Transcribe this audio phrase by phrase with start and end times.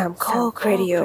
[0.00, 1.00] สามข้อครดิโอด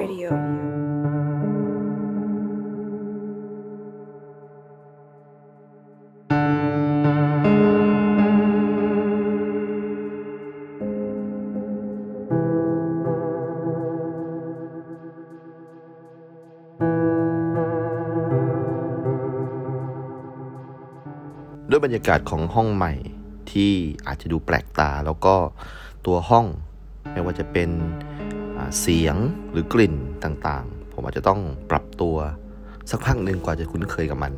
[21.74, 22.94] ้วยบรรยากาศของห้องใหม่
[23.52, 23.72] ที่
[24.08, 25.36] อาจจะดูแปลกตาแล้วก็
[26.06, 26.46] ตัวห้อง
[27.12, 27.70] ไม่ว่าจะเป็น
[28.10, 28.11] อ่า
[28.80, 29.16] เสียง
[29.52, 31.40] หรือกลิ่นต่างๆ ผมอาจจะต้อง
[31.70, 32.18] ปรับตัว
[32.90, 34.34] สักพักหนึ่งกว่าจะคุ้นเคยกับมัน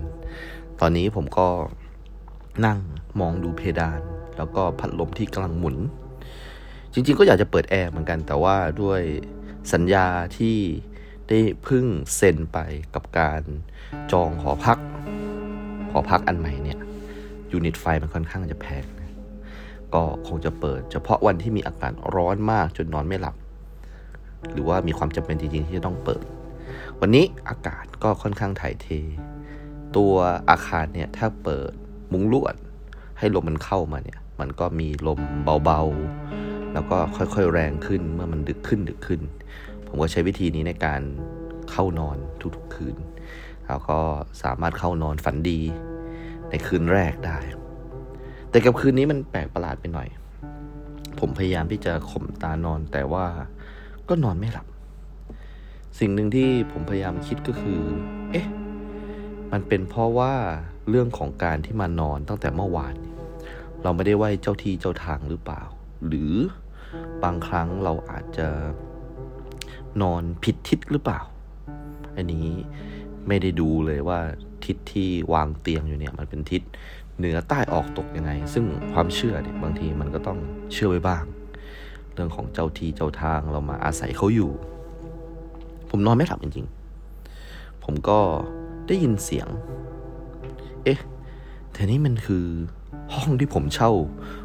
[0.79, 1.47] ตอนนี้ผมก็
[2.65, 2.79] นั่ง
[3.19, 4.01] มองดูเพดาน
[4.37, 5.77] แล้วก็พัดลมที่กำลังหมุน
[6.93, 9.01] จริงๆ ก็อยากจะเปิดแอร์เหมือนกัน แต่ว่าด้วย
[9.73, 10.57] สัญญาที่
[11.29, 11.85] ได้พึ่ง
[12.15, 12.57] เซ็นไป
[12.95, 13.41] กับการ
[14.11, 14.77] จองหอพัก
[15.91, 16.79] หอพักอันใหม่เนี่ย
[17.51, 18.85] ยูนิตไฟมันค่อนข้างจะแพง
[19.93, 23.35] ก็คงจะเปิดเฉพาะวันที่มีอากาศร้อนมากจนนอนไม่หลับ
[24.53, 26.25] หรือว่ามีความจำเป็นจริงๆ ที่จะต้องเปิด
[27.01, 28.87] วันนี้อากาศก็ค่อนข้างถ่ายเท
[29.95, 30.13] ตัว
[30.49, 31.71] อาคารเนี่ยถ้าเปิด
[32.11, 32.55] มุ้งลวด
[33.19, 35.19] ให้ลมมันเข้ามาเนี่ย มันก็มีลม
[35.63, 39.21] เบาๆ แล้วก็ค่อยๆแรงขึ้นเมื่อมันดึกขึ้นดึกขึ้น
[39.87, 41.01] ผมก็ใช้วิธีนี้ในการ
[41.71, 42.17] เข้านอน
[42.55, 42.97] ทุกๆคืน
[43.67, 43.99] แล้วก็
[44.43, 45.61] สามารถเข้านอนฝันดี
[46.49, 47.37] ในคืนแรกได้
[48.49, 50.07] แต่กับคืนนี้มันแปลกประหลาดไปหน่อย
[51.19, 53.25] ผมพยายามที่จะข่มตานอนแต่ว่า
[54.13, 54.67] ก็นอนไม่หลับ
[55.99, 57.81] สิ่งหนึ่งที่ผมพยายามคิดก็คือ
[58.31, 58.47] เอ๊ะ
[59.51, 60.33] มันเป็นเพราะว่า
[60.89, 63.15] เรื่องของการที่มานอนตั้งแต่เมื่อวานเนี่ย
[63.83, 65.61] เราไม่ได้ไหว้เจ้าที่เจ้าทางหรือเปล่า
[66.07, 66.33] หรือ
[67.23, 68.47] บางครั้งเราอาจจะ
[70.01, 71.19] นอนผิดทิศหรือเปล่า
[72.15, 72.47] อันนี้
[73.27, 74.19] ไม่ได้ดูเลยว่า
[74.65, 76.61] ทิศที่วางเตียงอยู่เนี่ย มันเป็นทิศ
[77.17, 80.39] เหนือใต้ออกตกยังไง ซึ่งความเชื่อเนี่ยบางทีมันก็ต้อง
[80.73, 81.25] เชื่อไว้บ้าง
[82.13, 84.51] เรื่องของเจ้าที่เจ้าทางเรามาอาศัยเขาอยู่
[85.89, 88.19] ผมนอนไม่หลับจริงๆ ผมก็
[88.87, 89.47] ได้ยินเสียง
[90.83, 90.99] เอ๊ะ
[91.71, 92.45] แต่นี่มันคือ
[93.13, 93.91] ห้องที่ผมเช่า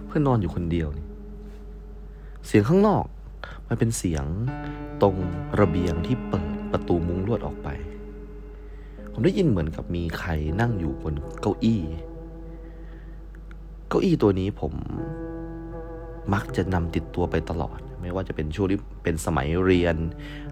[0.07, 1.07] เพื่อนอนอยู่คนเดียวนี่
[2.47, 3.05] เสียงข้างนอก
[3.69, 4.25] มันเป็นเสียง
[5.03, 5.17] ตรง
[5.61, 7.69] ระเบียงที่เปิดประตูมุ้งลวดออกไป
[9.13, 11.83] ผมได้ยินเหมือนกับมีใครนั่งอยู่บนเก้าอี้
[13.89, 14.73] เก้าอี้ตัวนี้ผม
[16.35, 19.97] มักจะนำติดตัวไปตลอด ไม่ว่าจะเป็นช่วงที่เป็นสมัยเรียน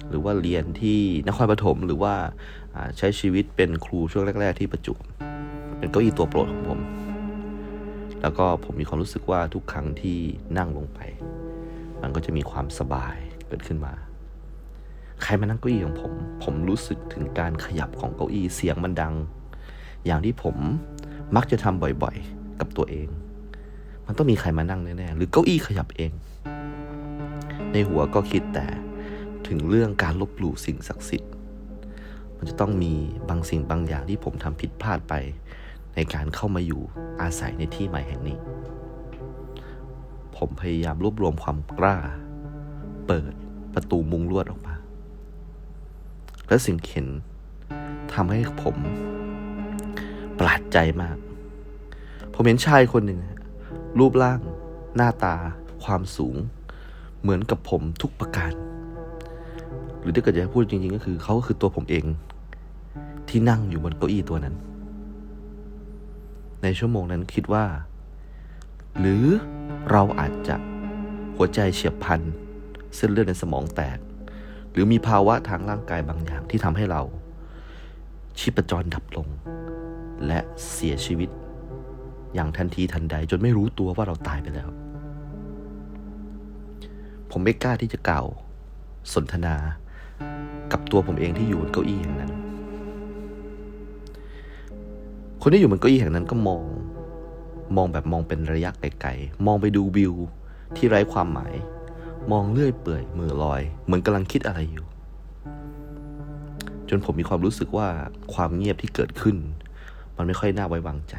[0.09, 2.15] หรือว่าเรียนที่นครปฐมหรือว่า
[2.75, 5.03] อ่าใช้ชีวิตเป็นครูช่วงแรก ๆ ที่ประจวบ
[5.79, 6.81] เป็นเก้าอี้ตัวโปรดของผม
[8.23, 10.19] แล้วก็ผมมีความรู้สึกว่าทุกครั้งที่
[10.59, 11.01] นั่งลงไป
[12.03, 13.17] มันก็จะมีความสบาย
[13.49, 13.95] เกิดขึ้นมา
[15.23, 16.13] ใครมานั่งเก้าอี้ของผม
[16.45, 19.15] ผมรู้สึกถึงการขยับของเก้าอี้เสียงมันดัง
[20.07, 20.57] อย่างที่ผม
[21.37, 23.09] มักจะทำบ่อยๆ กับตัวเอง
[24.07, 26.13] มันต้องมีใครมานั่งแน่ๆหรือเก้าอี้ขยับเอง
[27.73, 28.67] ในหัวก็คิดแต่
[29.47, 31.33] ถึงเรื่องการลบหลู่สิ่งศักดิ์สิทธิ์
[32.37, 32.93] มันจะต้องมี
[33.29, 35.15] บางสิ่งบางอย่างที่ผมทำผิดพลาดไป
[35.95, 36.83] ในการเข้ามาอยู่
[37.21, 38.39] อาศัยในที่ใหม่แห่งนี้
[40.37, 41.97] ผมพยายามรวบรวมความกล้า
[43.07, 43.33] เปิด
[43.75, 44.75] ประตูมุงลวดออกมา
[46.49, 47.07] และสิ่งเห็น
[48.13, 48.77] ทำให้ผม
[50.39, 51.17] ประหลาดใจมาก
[52.35, 53.21] ผมเห็นชายคนหนึ่ง
[53.99, 54.41] รูปร่าง
[54.97, 55.35] หน้าตา
[55.85, 56.37] ความสูง
[57.21, 58.53] เหมือนกับผมทุกประการ
[60.01, 62.05] หรือถ้าเกิดจะพูดจริงๆ ก็คือเขาก็คือตัวผมเอง
[63.29, 64.55] ที่นั่งอยู่บนเก้าอี้ตัวนั้น
[66.63, 67.65] ในชั่วโมงนั้นคิดว่า
[68.99, 69.25] หรือ
[69.91, 70.57] เราอาจจะ
[71.37, 72.21] หัวใจเฉียบพลัน
[72.97, 73.99] เส้นเลือดในสมองแตก
[74.73, 77.03] หรือมีภาวะทางร่างกายบางอย่างที่ทำให้เรา
[78.39, 79.29] ชีพจรดับลง
[80.27, 80.41] และ
[80.71, 81.31] เสียชีวิต
[82.35, 84.69] อย่างทันทีทันใดจนไม่รู้ตัวว่าเราตายไปแล้ว
[87.31, 88.27] ผมไม่กล้าที่จะกล่าว
[89.15, 89.55] สนทนา
[90.73, 92.33] กับตัวผมเองที่อยู่บนเก้าอี้แห่งนั้น
[95.43, 96.65] คนที่อยู่บนเก้าอี้แห่งนั้นก็มอง
[97.77, 100.15] มองแบบมองเป็นระยะไกลๆ มองไปดูวิว
[100.77, 101.55] ที่ไร้ความหมาย
[102.33, 104.87] มองเลื่อยเปื่อยมือลอย เหมือนกำลังคิดอะไรอยู่
[106.89, 107.89] จนผมมีความรู้สึกว่า
[108.35, 109.37] ความเงียบที่เกิดขึ้น
[110.17, 111.15] มันไม่ค่อยน่าไว้วางใจ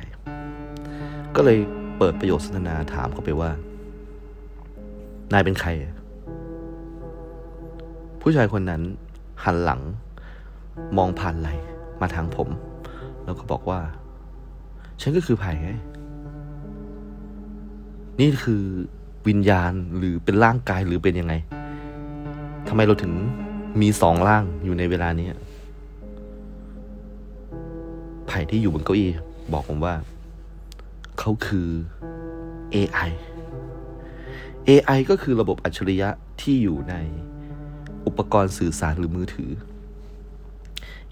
[1.38, 1.60] ก็เลย
[1.98, 3.50] เปิดประโยคสนทนาถามเขาไปว่า
[5.34, 5.70] นายเป็นใคร
[8.22, 8.82] ผู้ชายคนนั้น
[9.44, 9.82] หันหลัง
[10.98, 11.50] มองผ่านไหล
[12.02, 12.50] มาทางผม
[13.26, 13.80] แล้วก็บอกว่า
[15.02, 15.72] ฉันก็คือไผ่ไง
[18.20, 18.64] นี่คือ
[19.28, 21.34] วิญญาณหรือเป็นร่างกายหรือเป็นยังไง
[22.68, 23.14] ทำไมเราถึง
[23.82, 25.28] มีสองร่างอยู่ในเวลานี้
[28.28, 29.10] ไผ่ที่อยู่บนเก้าอี้
[29.54, 29.94] บอกผมว่า
[31.20, 31.70] เขาคือ
[32.76, 33.12] AI
[34.70, 36.10] AI ก็คือระบบอัจฉริยะ
[36.42, 36.96] ที่อยู่ใน
[38.06, 39.52] อุปกรณ์สื่อสารหรือมือถือ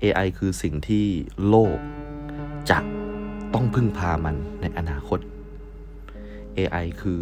[0.03, 1.05] AI คือสิ่งที่
[1.47, 1.77] โลก
[2.69, 2.79] จะ
[3.53, 5.19] ต้องพึ่งพามันในอนาคต
[6.57, 7.21] AI คือ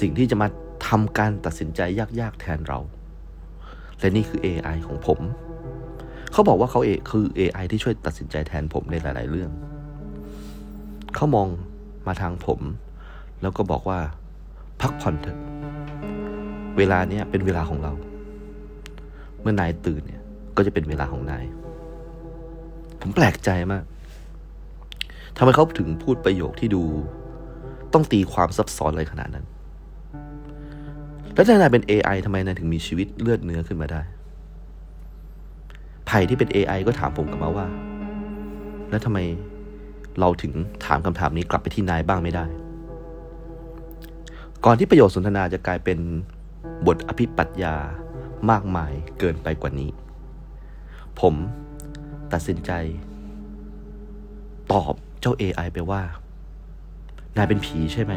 [0.00, 0.48] สิ่งที่จะมา
[0.88, 1.80] ทำการตัดสินใจ
[2.20, 2.78] ยาก ๆ แทนเรา
[3.98, 5.20] และนี่คือ AI ของผม
[6.32, 9.50] เขาบอกว่าเขาเอคือ AI ที่ช่วยตัดสินใจแทนผมในหลาย ๆ เรื่อง
[11.14, 11.48] เขามอง
[12.06, 12.60] มาทางผม
[13.42, 13.98] แล้วก็บอกว่า
[14.80, 15.38] พักผ่อนเถอะ
[16.78, 17.92] เวลาเนี้ยเป็นเวลาของเรา
[19.40, 20.22] เมื่อนายตื่นเนี่ย
[20.56, 21.44] ก็จะเป็นเวลาของนาย
[23.00, 23.84] ผมแปลกใจมาก
[25.36, 26.82] ทำไมเขาถึงพูดประโยคที่ดู
[27.92, 29.46] ต้องตีความซับซ้อนอะไรขนาดนั้น
[31.34, 34.02] แล้วถ้านายเป็น AI ทำไมนายถึงมีชีวิตเลือดเนื้อขึ้นมาได้
[36.06, 37.66] ไผ่ที่เป็น AI ก็ถามผมกลับมาว่า
[38.90, 39.18] แล้วทำไม
[40.18, 40.52] เราถึง
[40.84, 42.46] ถามคำถามนี้กลับไปที่นายบ้างไม่ได้
[44.64, 45.98] ก่อนที่ประโยชน์สนทนาจะกลายเป็น
[46.86, 47.76] บทอภิปัญญา
[48.50, 49.90] มากมายเกินไปกว่านี้
[51.20, 51.34] ผม
[52.32, 52.70] ตัดสินใจ
[54.72, 56.02] ตอบเจ้า AI ไปว่า
[57.36, 58.12] นายเป็นผีใช่ไหม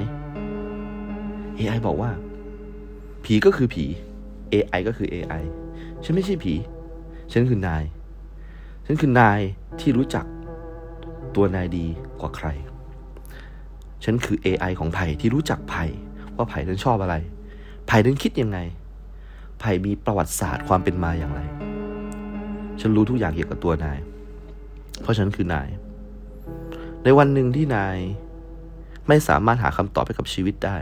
[1.59, 2.11] AI บอกว่า
[3.23, 3.85] ผีก็คือผี
[4.53, 5.43] AI ก็คือ AI
[6.03, 6.53] ฉันไม่ใช่ผี
[7.31, 7.83] ฉันคือนาย
[8.85, 9.39] ฉันคือนาย
[9.79, 10.25] ที่รู้จัก
[11.37, 11.85] ตัวนายดี
[12.19, 12.47] กว่าใคร
[14.03, 15.85] ฉันคือ AI ของไผ่ที่รู้จักไผ่
[16.35, 17.15] ว่าไผ่นั้นชอบอะไร
[17.87, 18.59] ไผ่นั้นคิดยังไง
[19.59, 21.41] ไผ่มีประวัติศาสตร์ความเป็นมาอย่างไร
[22.79, 23.99] ฉันรู้ทุกอย่างเกี่ยวกับตัวนาย
[25.01, 25.67] เพราะฉันคือนาย
[27.03, 27.97] ในวันหนึ่งที่นาย
[29.07, 30.77] ไม่สามารถหาคำตอบให้กับชีวิตได้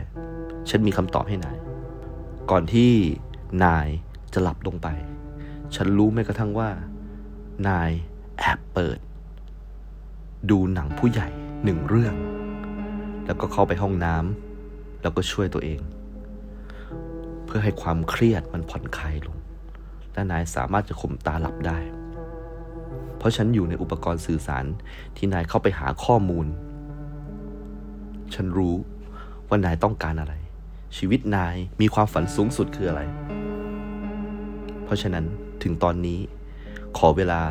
[0.70, 1.56] ฉันมีคำตอบให้นาย
[2.50, 2.92] ก่อนที่
[3.64, 3.86] นาย
[4.34, 4.88] จะหลับลงไป
[5.74, 6.70] ฉันรู้แม้กระทั่งว่า
[7.68, 7.90] นาย
[8.38, 8.98] แอบเปิด
[10.50, 11.28] ดูหนังผู้ใหญ่
[11.64, 12.14] หนึ่งเรื่อง
[13.26, 15.80] แล้วก็เข้าไปห้องน้ำแล้วก็ช่วยตัวเอง
[17.44, 19.36] เพื่อให้ความเครียดมันผ่อนคลายลง
[20.12, 21.78] และนายสามารถจะข่มตาหลับได้
[23.18, 24.64] เพราะฉันอยู่ในอุปกรณ์สื่อสาร
[25.16, 26.46] ที่นายเข้าไปหาข้อมูล
[28.34, 28.74] ฉันรู้
[29.48, 30.34] ว่านายต้องการอะไร
[30.96, 33.02] ชีวิตนายมีความฝันสูงสุดคืออะไร
[34.84, 35.24] เพราะฉะนั้น
[35.62, 36.18] ถึงตอนนี้
[36.98, 37.42] ขอเวลา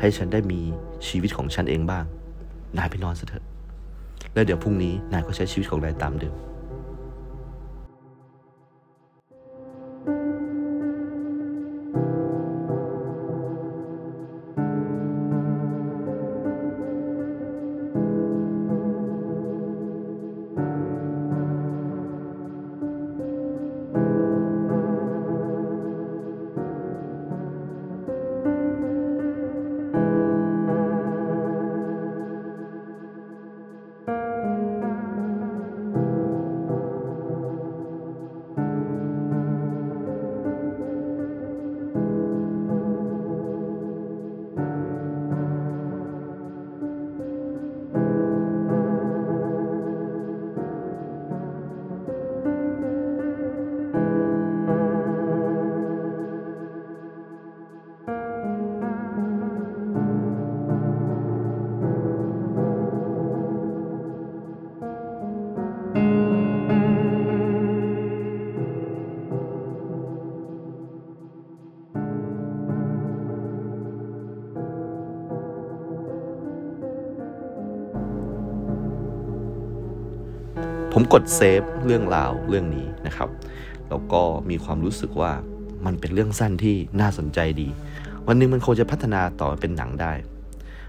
[0.00, 0.60] ให้ฉันได้มี
[1.08, 2.04] ชีวิตของฉันเองบ้าง
[2.78, 3.44] นายไปนอนซะเถอะ
[4.34, 6.34] แล้วเดี๋ยวพรุ่งนี้นายก็ใช้ชีวิตของนายตามเดิม
[80.98, 83.28] ผมกดเซฟเรื่องราวเรื่องนี้นะครับ
[83.88, 85.32] แล้วก็มีความรู้สึกว่า
[85.86, 87.68] มันเป็นเรื่องสั้นที่น่าสนใจดี
[88.26, 90.12] วันหนึงมันคงจะพัฒนาต่อเป็นหนังได้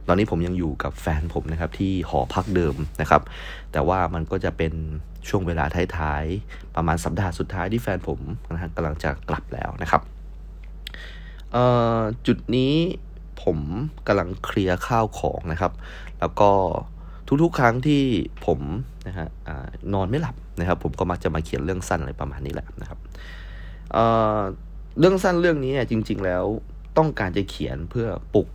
[0.07, 3.21] ตอนนี้ผมยังอยู่กับแฟนผมนะครับที่หอพักเดิมนะครับ
[3.71, 4.73] แต่ว่ามันก็จะเป็น
[5.29, 5.65] ช่วงเวลา
[5.97, 8.19] ท้ายๆ ประมาณสัปดาห์สุดท้ายที่แฟนผม
[8.53, 10.01] นะฮะกำลังจะกลับแล้วนะครับ
[12.27, 12.73] จุดนี้
[13.43, 13.57] ผม
[14.07, 15.71] กำลังเคลียร์ข้าวของนะครับ
[16.19, 16.51] แล้วก็
[17.43, 18.01] ทุกๆ ครั้งที่
[18.45, 18.59] ผม
[19.07, 19.27] นะฮะ
[19.93, 22.99] นอนไม่หลับนะครับ ผมก็มักจะมาเขียนเรื่องสั้นอะไรประมาณนี้แหละนะครับ
[23.93, 26.43] เเรื่องสั้นเรื่องนี้จริง ๆ แล้ว
[26.97, 28.47] ต้องการจะเขียนเพื่อปลุก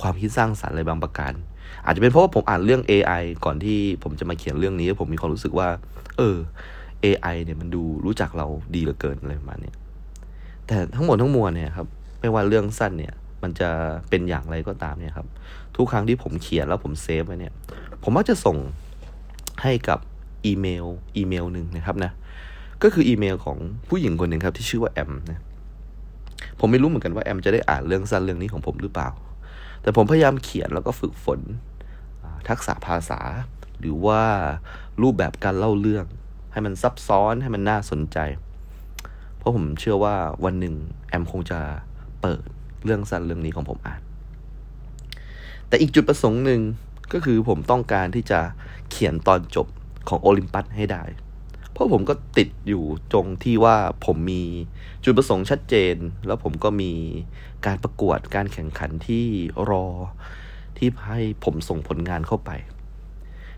[0.00, 1.32] ความคิดสร้างสรรค์อะไรบางประการ
[1.84, 5.68] อาจจะเป็นเพราะว่าผมอ่านเรื่อง AI ก่อนที่ผมจะมาเขียนเรื่องนี้ ผมมีความรู้สึกว่า
[6.18, 6.36] เออ
[7.04, 9.72] AI เนี่ยมันดูรู้จักเราดีเหลือเกินอะไรประมาณนี้
[10.66, 11.86] แต่ทั้งหมดทั้งมวลเนี่ยครับ
[12.20, 13.70] ไม่ว่าเรื่องสั้นเนี่ย มันจะ
[14.10, 15.26] เป็นอย่างไรก็ตามเนี่ยครับ
[15.76, 17.52] ทุกครั้งที่ผมเขียนแล้วผมเซฟไว้เนี่ย
[18.02, 18.56] ผมมักจะส่ง
[19.62, 19.98] ให้กับ
[20.44, 20.86] อีเมล
[21.16, 22.12] อีเมลหนึ่งนะครับนะ
[22.82, 23.58] ก็คืออีเมลของ
[23.88, 25.42] ผู้หญิงคนหนึ่งครับ ที่ชื่อว่าแอมนะ
[26.60, 29.08] ผมไม่รู้เหมือนกันว่าแอมจะได้อ่านเรื่องสั้นเรื่องนี้ของผมหรือเปล่า
[29.82, 31.40] แต่ผมพยายามเขียนแล้วก็ฝึกฝน
[32.48, 33.20] ทักษะภาษา
[33.80, 34.22] หรือว่า
[35.02, 36.06] รูปแบบการเล่าเรื่อง
[36.52, 38.18] ให้มันซับซ้อนให้มันน่าสนใจ
[39.44, 40.74] ผราะผมเชื่อว่าวันหนึ่ง
[41.08, 41.60] แอมคงจะ
[42.22, 42.48] เปิด
[42.84, 44.00] เรื่องสั้นเรื่องนี้ของผมอ่าน
[45.68, 46.60] แต่อีกจุดประสงค์หนึ่ง
[47.12, 48.40] ก็คือผมต้องการที่จะ
[48.90, 49.66] เขียนตอนจบ
[50.08, 51.02] ของโอลิมปัสให้ได้
[51.72, 54.42] เพราะผมก็ติดอยู่ตรงที่ว่าผมมี
[55.04, 56.92] จุดประสงค์ชัดเจน แล้วผมก็มี
[57.66, 59.26] การประกวดการแข่งขันที่
[59.70, 59.86] รอ
[60.78, 62.50] ที่ให้ผมส่งผลงานเข้าไป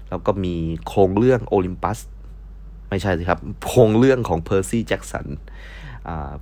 [0.08, 0.54] แล้วก็มี
[0.86, 1.98] โครงเรื่องโอลิมปัส
[2.90, 5.26] ไม่ใช่สิครับ โครงเรื่องของเพอร์ซี่แจ็กสัน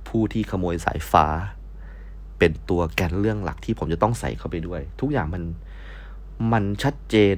[0.07, 1.25] ผู้ที่ขโมยสายฟ้า
[2.39, 5.43] เป็นตัวแกนเรื่องหลักที่ผมจะต้องใส่เข้าไปด้วย ทุกอย่างมัน
[6.53, 7.37] มันชัดเจน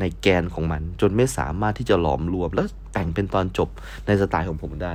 [0.00, 3.68] ในแกนของมัน จนไม่สามารถที่จะหลอมรวม แล้วแต่งเป็นตอนจบ
[4.06, 4.94] ในสไตล์ของผมได้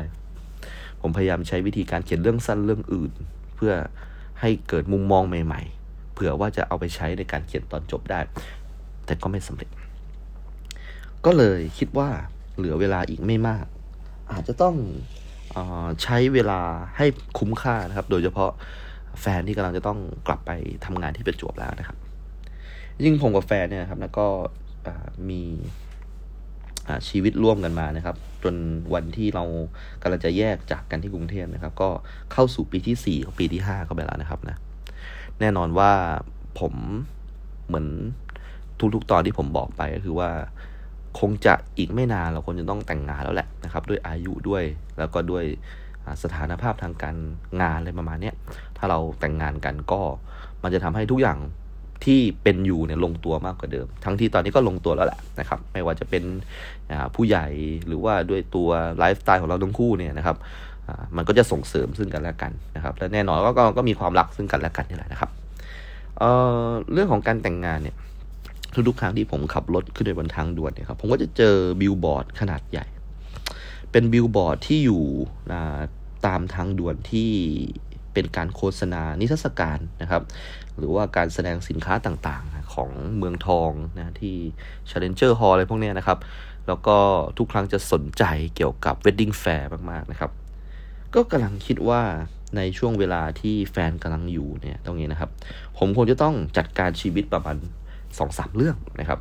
[1.02, 3.12] ผมพยายามใช้วิธีการเขียนเรื่องสั้นเรื่องอื่น
[3.56, 3.74] เพื่อ
[4.40, 8.20] ให้เกิดมุมมองใหม่ ๆ เผื่อว่าจะเอาไปใช้ในการเขียนตอนจบได้
[9.06, 9.70] แต่ก็ไม่สำเร็จ
[11.26, 12.10] ก็เลยคิดว่า
[12.56, 13.66] เหลือเวลาอีกไม่มาก
[14.32, 14.76] อาจจะต้อง
[15.56, 15.58] อ
[16.04, 16.60] ใช้เวลา
[16.98, 17.06] ให้
[17.40, 18.52] คุ้มค่านะครับ โดยเฉพาะ
[19.22, 20.52] แฟนที่กำลังจะต้องกลับไป
[20.86, 21.98] ทำงานที่ประจวบแล้วนะครับ
[23.04, 24.26] ยิ่งผมกับแฟนเนี่ยครับแล้วก็
[25.30, 25.42] มี
[27.08, 28.56] ชีวิตร่วมกันมานะครับ จน
[28.94, 29.44] วันที่เรา
[30.02, 31.90] กำลังจะแยกจากกันที่กรุงเทพนะครับ ก็
[32.34, 34.58] เข้าสู่ปีที่สี่ของปีที่ห้าเข้าไปแล้วนะครับนะ
[35.40, 35.92] แน่นอนว่า
[36.60, 36.74] ผม
[37.68, 37.88] เหมือน
[38.96, 40.30] ทุกๆตอนที่ผมบอกไปก็คือว่า
[41.20, 44.64] คงจะอีกไม่นานเราคงจะต้องแต่งงานแล้วแหละนะครับ ด้วยอายุด้วย
[44.98, 45.44] แล้วก็ด้วย
[46.24, 47.16] สถานภาพทางการ
[47.62, 48.32] งานอะไรประมาณนี้
[48.80, 50.02] ถ้าเราแต่งงานกันก็
[50.64, 51.38] มันจะทำให้ทุกอย่าง
[52.06, 56.24] ที่เป็นอยู่เนี่ยลงตัวมากกว่าเดิม ทั้งที่ตอนนี้ก็ลงตัวแล้วแหละนะครับ ไม่ว่าจะเป็น
[57.16, 57.48] ผู้ใหญ่
[57.88, 60.38] หรือว่าด้วยตัวไลฟ์สไตล์ของเราทั้งคู่เนี่ยนะครับ
[61.18, 65.30] มันก็จะส่งเสริมซึ่งกันและกันนะครับ และแน่นอนก็ก็มีความรักซึ่งกันและกันนี่แหละนะครับ
[66.20, 67.96] เเรื่องของการแต่งงานเนี่ย
[68.88, 72.86] ทุกๆครั้งที่ผมขับรถขึ้นไปบนทางด่วนเนี่ยครับผมก็จะเจอบิลบอร์ดขนาดใหญ่
[73.92, 75.04] เป็นบิลบอร์ดที่อยู่
[76.28, 77.32] ตามทางด่วนที่
[78.20, 80.24] เป็นการโฆษณานิทรรศการนะครับ
[80.78, 84.36] หรือว่าการแสดงสินค้าต่างๆ ของเมืองทองนะที่
[84.90, 86.18] Challenger Hall อะไรพวกนี้นะครับ
[86.68, 86.98] แล้วก็
[87.38, 88.24] ทุกครั้งจะสนใจ
[88.56, 90.32] เกี่ยวกับ Wedding Fair มากๆนะครับ
[91.16, 92.02] ก็กำลังคิดว่า
[92.58, 95.30] ในช่วงเวลาที่แฟนกำลังอยู่เนี่ยตรงนี้นะครับ
[95.78, 97.58] ผมคงจะต้องจัดการชีวิตประมาณ
[98.18, 99.20] สองสามเรื่องนะครับ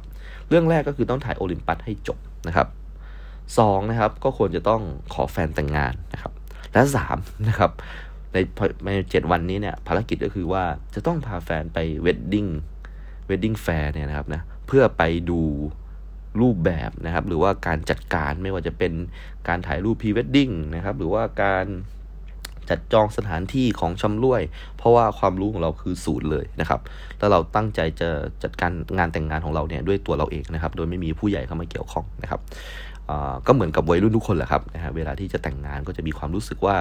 [0.48, 2.68] เรื่องแรกก็คือต้องถ่ายโอลิมปัสให้จบนะครับ
[3.58, 4.82] สองนะครับก็ควรจะต้อง
[5.14, 6.32] ขอแฟนแต่งงานนะครับ
[6.72, 7.70] และสามนะครับ
[8.32, 8.36] ใน
[8.86, 12.46] ในเจ็ดวันนี้เนี่ยภารกิจก็คือว่าจะต้องพาแฟนไปเวดดิ้ง
[13.26, 15.40] wedding fair เนี่ยนะครับนะเพื่อไปดู
[16.40, 18.92] รูปแบบนะครับ หรือว่าการจัดการไม่ว่าจะเป็น
[19.48, 21.66] การถ่ายรูปพรีเวดดิ้งนะครับ หรือว่าการ
[22.72, 24.42] จัดจองสถานที่ของชำร่วย
[24.76, 26.80] เพราะว่าความรู้ของเราคือศูนย์เลยนะครับ
[27.18, 28.08] แล้วเราตั้งใจจะ
[28.42, 32.40] จัดการงานแต่งงานของเราเนี่ยด้วยตัวเราเองนะครับ โดยไม่มีผู้ใหญ่เข้ามาเกี่ยวข้องนะครับ
[33.46, 36.76] ก็เหมือนกับวัยรุ่นทุกคนแหละครับนะฮะเวลาที่จะแต่งงานก็จะมีความรู้สึกว่า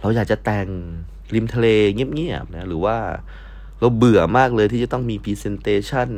[0.00, 0.68] เราอยากจะแต่ง
[1.34, 2.96] ริมทะเลเงียบๆนะหรือว่า
[3.80, 6.08] เราเบื่อมากเลยที่จะต้องมี presentation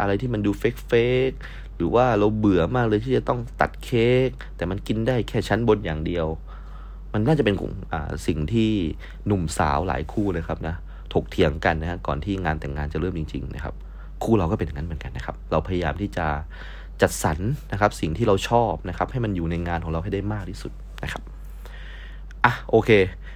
[0.00, 1.30] อะไรที่มันดู fake fake
[1.76, 6.26] หรือว่าเราเบื่อมากเลยที่จะต้องตัดเค้กแต่มันกินได้แค่ชั้นบนอย่างเดียว
[7.12, 7.54] มันน่าจะเป็น
[8.26, 8.70] สิ่งที่
[9.26, 10.74] หนุ่มสาวหลายคู่นะครับนะ
[11.12, 13.74] ถกเถียงกันนะฮะก่อนที่งานแต่งงานจะเริ่มจริง ๆ นะครับ
[14.22, 16.26] คู่เราก็เป็นอย่างนั้นเหมือนกันนะครับ เราพยายามที่จะ
[17.02, 17.38] จัดสรร
[17.72, 20.72] นะครับสิ่งที่เราชอบนะครับให้มันอยู่ในงานของเราให้ได้มากที่สุด
[21.04, 21.22] นะครับ
[22.44, 22.90] อะโอเค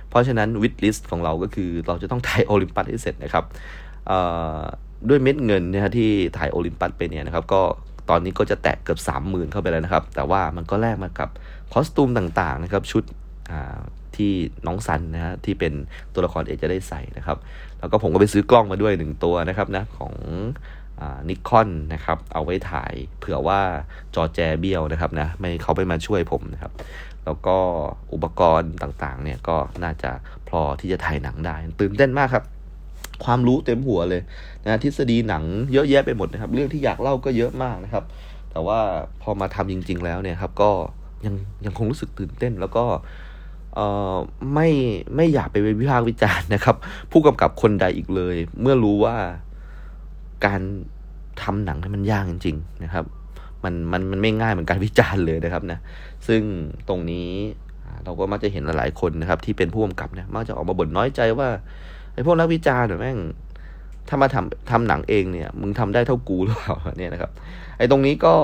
[0.08, 3.44] เพราะฉะนั้น wish list ของเราก็คือเราจะต้องถ่ายโอลิมปัสให้เสร็จนะครับ
[5.08, 7.62] ด้วยเม็ดเงินนะฮะที่ถ่ายโอลิมปัสไปเนี่ยนะครับก็
[8.10, 11.28] ตอนนี้ก็จะแตะเกือบสามหมื่นเข้าไปแล้วนะครับ แต่ว่ามันก็แลกมากับ
[11.72, 13.04] costume ต่างๆนะครับชุด
[14.16, 14.32] ที่
[14.66, 15.72] น้องซันนะฮะที่เป็น
[16.14, 17.38] ตัวละครเอกจะได้ใส่นะครับ
[17.78, 20.12] แล้วก็ผมก็ไปซื้อกล้องมาด้วยหนึ่งตัวนะครับนะของ
[21.28, 23.60] Nikon นะครับเอาไว้ถ่ายเผื่อว่า
[24.14, 26.72] จอแจเบี้ยวนะครับนะไม่เขาไปมาช่วยผมนะครับ
[27.24, 27.56] แล้วก็
[28.12, 30.10] อุปกรณ์ต่างๆเนี่ยก็น่าจะ
[30.50, 32.44] พอที่จะถ่ายหนังได้ ตื่นเต้นมากครับ
[33.24, 34.22] ความรู้เต็มหัวเลย
[34.64, 38.04] นะทฤษฎีหนังเยอะแยะไปหมดนะครับ เรื่องที่อยากเล่าก็เยอะมากนะครับ
[38.50, 38.78] แต่ว่า
[39.22, 40.70] พอมาทำจริง ๆ แล้วเนี่ยครับก็
[41.26, 41.34] ยัง
[41.64, 42.84] ยังคงรู้สึกตื่นเต้นแล้วก็
[43.74, 44.16] เอ่อ
[44.54, 44.68] ไม่
[45.16, 46.76] ไม่อยากไปวิพากษ์วิจารณ์นะครับ
[47.12, 49.16] ผู้กำกับคนใดอีกเลย เมื่อรู้ว่า
[50.44, 50.60] การ
[51.42, 53.04] ทำหนังให้มันยากจริง ๆ นะครับ
[53.64, 55.78] มันมันมันไม่ง่ายเหมือนการวิจารณ์เลยนะครับนะ
[56.26, 56.42] ซึ่ง
[56.88, 57.30] ตรงนี้
[58.04, 61.48] เราก็มักจะเห็นหลายๆคนนะครับ ที่เป็นผู้กำกับเนี่ยมักจะออกมาบ่นน้อยใจว่า
[62.14, 63.18] ไอ้พวกนักวิจารณ์เนี่ยแม่ง
[64.08, 67.30] ถ้ามาทำทำหนังเองเนี่ย มึงทำได้เท่ากูหรือเปล่าเนี่ยนะครับ
[67.78, 68.34] ไอ้ตรงนี้ก็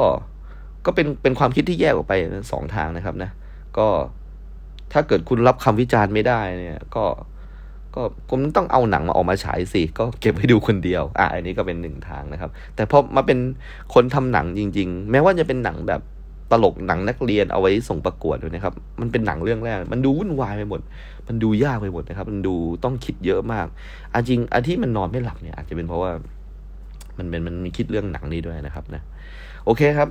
[0.86, 2.14] ก็เป็นเป็นความคิดที่แยกออกไป
[2.52, 3.30] สองทางนะครับนะ
[3.78, 3.88] ก็
[4.92, 7.04] ถ้าเกิดคุณรับคำวิจารณ์ไม่ได้เนี่ย ก็
[7.94, 13.38] ก็คุณต้องเอาหนังมาออกมาฉายสิ ก็เก็บให้ดูคนเดียว อะอันนี้ก็เป็นหนึ่งทางนะครับ แต่พอมาเป็น
[13.94, 16.00] คนทำหนังจริง ๆ แม้ว่าจะเป็นหนังแบบ
[16.52, 20.80] ตลกหนังนักเรียนเอาไว้ส่งประกวดด้วยนะครับ มันเป็นหนังเรื่องแรก มันดูวุ่นวายไปหมด
[21.28, 23.66] มันดูยากไปหมดนะครับ มันดูต้องคิดเยอะมาก
[24.12, 26.10] อาจริงอาที่มันนอนไม่หลับเนี่ยอาจจะเป็นเพราะว่า
[27.18, 29.02] มันเป็นมันมีคิดเรื่องหนังนี้ด้วยนะครับนะ
[29.64, 30.08] โอเคครับ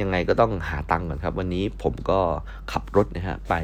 [0.00, 2.20] ยังไงก็ต้องหาตังค์ก่อนครับ วันนี้ผมก็
[2.72, 3.54] ขับรถนะฮะไป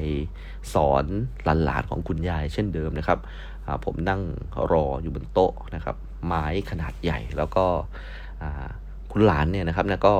[0.74, 1.04] สอน
[1.44, 3.18] หลานๆของคุณยายเช่นเดิมนะครับ
[3.84, 4.20] ผมนั่ง
[4.72, 7.64] รออยู่บนโต๊ะนะครับ ไม้ขนาดใหญ่แล้วก็
[9.12, 10.14] คุณหลานเนี่ยนะครับนะก็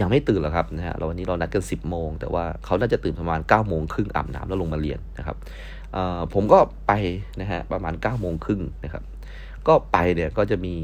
[0.00, 5.36] ยังไม่ตื่นหรอกครับนะฮะเราวันนี้เรานัดกัน 10โมง แต่ว่าเขาน่าจะตื่นประมาณ9ก้าโมงครึ่งอาบน้ำแล้วลงมาเรียนนะครับ
[6.34, 6.92] ผมก็ไป
[7.40, 9.02] นะฮะประมาณ9ก้าโมงครึ่งนะครับ
[9.68, 10.76] ก็ไปเนี่ยก็จะมี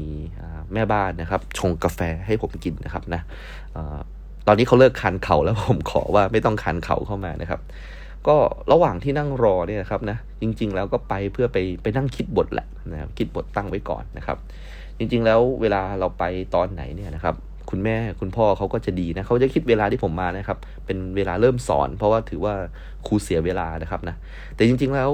[0.73, 3.21] แม่บ้านนะครับ ชงกาแฟให้ผมกินนะครับนะ
[4.47, 7.59] ตอนนี้เขาเลิกคันเข่าแล้วผมขอว่าไม่ต้องคันเข่าเข้ามานะครับ
[8.27, 8.37] ก็
[8.71, 14.37] ระหว่างที่นั่งรอเนี่ยครับนะจริง ๆ แล้วก็ไปเพื่อไปไปนั่งคิดบทแหละนะครับคิดบทตั้งไว้ก่อนนะครับ
[14.97, 16.23] จริง ๆ แล้วเวลาเราไป
[16.55, 17.35] ตอนไหนเนี่ยนะครับ
[17.69, 22.53] คุณแม่คุณพ่อเขาก็จะดีนะเขาจะคิดเวลาที่ผมมานะครับ เป็นเวลาเริ่มสอน เพราะว่าถือว่า
[23.07, 24.15] ครูเสียเวลานะครับนะ
[24.55, 25.09] แต่จริง ๆ แล้ว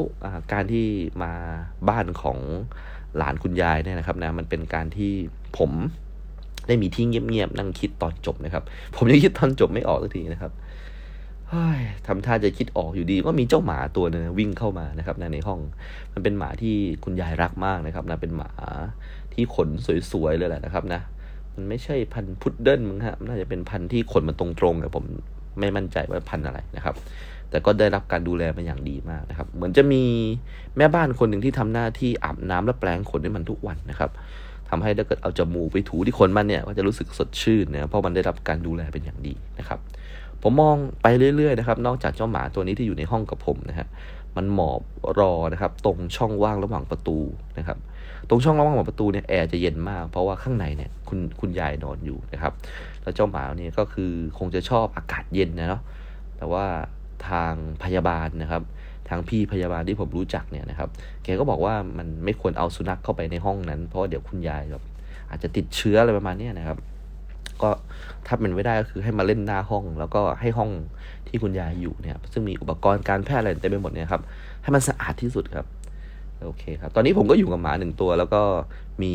[0.53, 0.85] การที่
[1.23, 1.31] มา
[1.89, 2.37] บ้านของ
[3.17, 5.11] หลานคุณยายเนี่ยนะครับนะมันเป็นการที่
[5.57, 5.71] ผม
[6.67, 8.63] ได้มีที่เงียบๆนั่งคิดตอนจบนะครับ
[8.95, 10.51] ผมยังคิดตอนจบไม่ออกสักทีนะครับ
[12.07, 15.59] ทำท่าจะคิดออกอยู่ดี ก็มีเจ้าหมาตัวนึงวิ่งเข้ามานะครับในห้อง
[16.13, 18.51] มันเป็นหมาที่คุณยายรักมากนะครับนะเป็นหมา
[19.33, 19.69] ที่ขน
[20.11, 21.01] สวยๆเลยแหละนะครับนะ
[21.55, 25.05] มันไม่ใช่พันพุดเดิ้ลมั้งฮะน่าจะเป็นพันที่ขนมันตรงๆแต่ผม
[25.59, 26.95] ไม่มั่นใจว่าพันอะไรนะครับ
[27.49, 30.03] แต่ก็ได้รับการดูแลมาอย่างดีมากนะครับ เหมือนจะมี
[30.77, 34.11] แม่บ้านคนหนึ่งที่ทำหน้าที่อาบน้ำและแปลงขนให้มันทุกวันนะครับ
[34.69, 39.79] ทำให้ถ้าเกิดเอาจมูกไปถูที่ขนมันเนี่ยก็จะรู้สึกสดชื่นนะเพราะมันได้รับการดูแลเป็นอย่างดีนะครับ
[40.43, 43.87] ผมมองไปเรื่อยๆนะครับ นอกจากเจ้าหมาตัวนี้ที่อยู่ในห้องกับผมนะฮะ
[44.37, 44.81] มันหมอบ
[45.19, 47.17] รอนะครับ ตรงช่องว่างระหว่างประตู
[47.57, 47.77] นะครับ
[48.29, 52.53] ตรงช่องระหว่างประตูเนี่ยแอร์จะเย็นมาก เพราะว่าข้างในเนี่ยคุณคุณยายนอนอยู่นะครับ
[53.01, 55.81] แล้วเจ้าหมาเนี่ยก็คือคงจะชอบอากาศเย็นนะเนาะ
[56.37, 56.65] แต่ว่า
[57.29, 58.63] ทางพยาบาลนะครับ
[59.09, 60.89] ทางพี่พยาบาลที่ผมรู้จักเนี่ยนะครับ
[61.23, 64.83] แกก็บอกว่ามันไม่ควรเอาสุนัขเข้าไปในห้องนั้น เพราะเดี๋ยวคุณยายแบบ
[65.29, 66.77] อาจจะติดเชื้ออะไรประมาณนี้นะครับ
[67.61, 67.69] ก็
[68.27, 70.69] ถ้าเป็นไม่ได้ก็คือให้มาเล่นหน้าห้อง แล้วก็ให้ห้อง
[71.27, 74.21] ที่คุณยายอยู่เนี่ย ซึ่งมีอุปกรณ์การแพทย์อะไรเต็มไปหมดเนี่ยครับ
[74.63, 75.65] ให้มันสะอาดที่สุดครับ
[76.43, 78.41] โอเคครับ ตอนนี้ผมก็อยู่กับหมาหนึ่งตัว แล้วก็
[79.03, 79.13] มี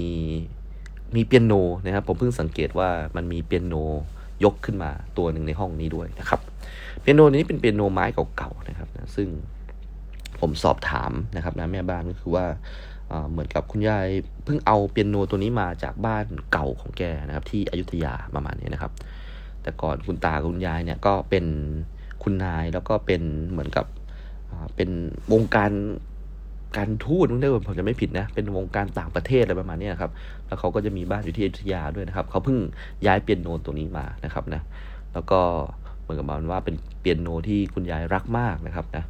[1.17, 1.53] มีเปียโน
[1.85, 3.75] นะครับ ผมเพิ่งสังเกตว่ามันมีเปียโน
[4.45, 6.41] ยกขึ้นมาตัวหนึ่งในห้องนี้ด้วยนะครับ
[7.01, 8.05] เปียโนนี้เป็นเปียโนไม้
[8.37, 9.29] เก่าๆนะครับนะซึ่ง
[10.41, 12.47] ผมสอบถามนะครับนะแม่บ้านก็คือว่า
[13.31, 14.07] เหมือนกับคุณยาย
[14.45, 18.92] เพิ่งเอาเปียโนตัวนี้มาจากบ้านเก่าของแกนะครับ ที่อยุธยาประมาณนี้นะครับ
[19.62, 21.45] แต่ก่อนคุณตาคุณยายเนี่ยก็เป็น
[22.23, 23.87] คุณนายแล้วก็เป็นเหมือนกับ
[24.77, 24.90] เป็น
[25.33, 25.73] วงการ
[26.77, 30.11] การทูตถ้าผมจะไม่ผิดนะเป็นวงการต่างประเทศอะไรประมาณนี้นครับ
[30.47, 32.59] แล้วเขาก็จะมีบ้านอยู่ที่อยุธยาด้วยนะครับเขาเพิ่ง
[33.07, 34.62] ย้ายเปียโนตัวนี้มานะครับนะ
[35.12, 35.40] แล้วก็
[36.03, 39.05] เหมือนกับมันว่าเป็นเปียโนที่คุณยายรักมากนะครับนะ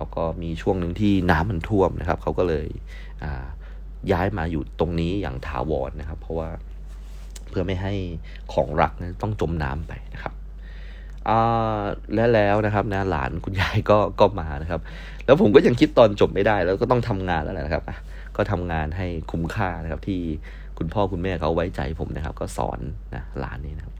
[0.00, 2.66] แล้วก็มีช่วงหนึ่งที่น้ำมันท่วมนะครับ เขาก็เลย
[4.12, 6.48] ย้ายมาอยู่ตรงนี้อย่างถาวรนะครับ เพราะว่า
[7.48, 7.92] เพื่อไม่ให้
[8.52, 10.34] ของรักนะต้องจมน้ำไปนะครับ
[12.14, 14.80] และแล้วนะครับนะหลานคุณยายก็ก็มานะครับ
[15.24, 17.84] แล้วผมก็ยังคิดตอนจบไม่ได้ แล้วก็ต้องทำงานแล้วแหละนะครับ
[18.36, 20.20] ก็ทำงานให้คุ้มค่านะครับ ที่
[20.78, 22.80] คุณพ่อคุณแม่เขาไว้ใจผมนะครับ ก็สอน
[23.14, 23.94] นะหลานนี้นะครับ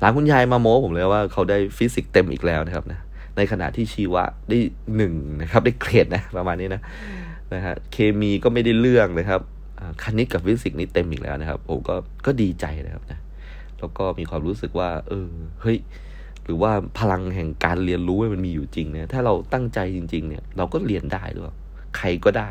[0.00, 3.00] หลานคุณยายมาโม้ผมเลยว่าเขาได้ฟิสิกส์เต็มอีกแล้วนะครับนะ
[3.36, 4.58] ในขณะที่ชีวะได้
[4.96, 6.82] หนึ่งนะครับ ได้เกรดนะประมาณนี้นะ
[7.54, 9.40] นะฮะเคมีก็ไม่ได้เรื่องนะครับ
[10.02, 11.94] คณิตกับฟิสิกส์นี่เต็มอีกแล้วนะครับผมก็
[12.26, 13.18] ก็ดีใจนะครับนะ
[13.78, 15.28] แล้วก็มีความรู้สึกว่า เออ
[15.62, 15.78] เฮ้ย
[16.44, 21.54] หรือว่าพลังแห่งการเรียนรู้มันมีอยู่จริงเนี่ยถ้าเราตั้งใจจริง ๆ เนี่ย เราก็เรียนได้หรือเปล่า
[21.96, 22.50] ใครก็ได้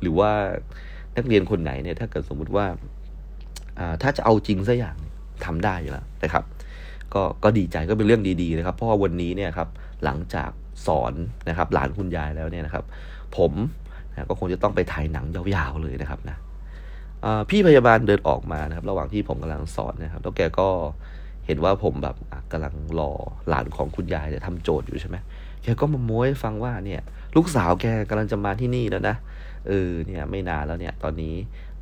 [0.00, 0.30] หรือว่า
[1.16, 2.66] นักเรียนคนไหนเนี่ย ถ้าเกิดสมมุติว่า
[4.02, 4.96] ถ้าจะเอาจริงสักอย่าง
[5.44, 6.44] ทำได้อยู่แล้วนะครับ
[7.14, 9.68] ก็ก็ดีใจก็เป็นเรื่องดีๆนะครับ เพราะว่าวันนี้เนี่ยครับ
[10.04, 10.50] หลังจาก
[10.86, 11.12] สอน
[11.48, 12.84] นะครับหลานคุณยายแล้วเนี่ยนะครับ
[13.36, 13.52] ผม
[14.12, 16.36] นะก็คงจะต้องไปถ่ายหนังยาวๆเลยนะครับนะ
[17.50, 20.68] พี่พยาบาลเดินออกมานะครับ ระหว่างที่ผมกำลังสอนนะครับ แล้วแกก็
[21.46, 22.16] เห็นว่าผมแบบ
[22.52, 23.10] กำลังรอ
[23.48, 25.16] หลานของคุณยายเนี่ยทำโจทย์อยู่ใช่ไหม
[25.62, 27.00] แกก็มาโม้ให้ฟังว่าเนี่ย
[27.36, 29.16] ลูกสาวแกกำลังจะมาที่นี่แล้วนะ
[29.68, 31.34] เออเนี่ยไม่นานแล้วเนี่ยตอนนี้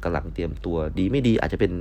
[0.04, 1.72] กำลังเตรียมตัวดีไม่ดีอาจจะเป็น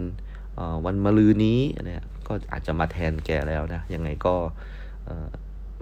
[0.86, 4.36] วันมะรืนนี้เนี่ยก็อาจจะมาแทนแกแล้วนะยังไงก็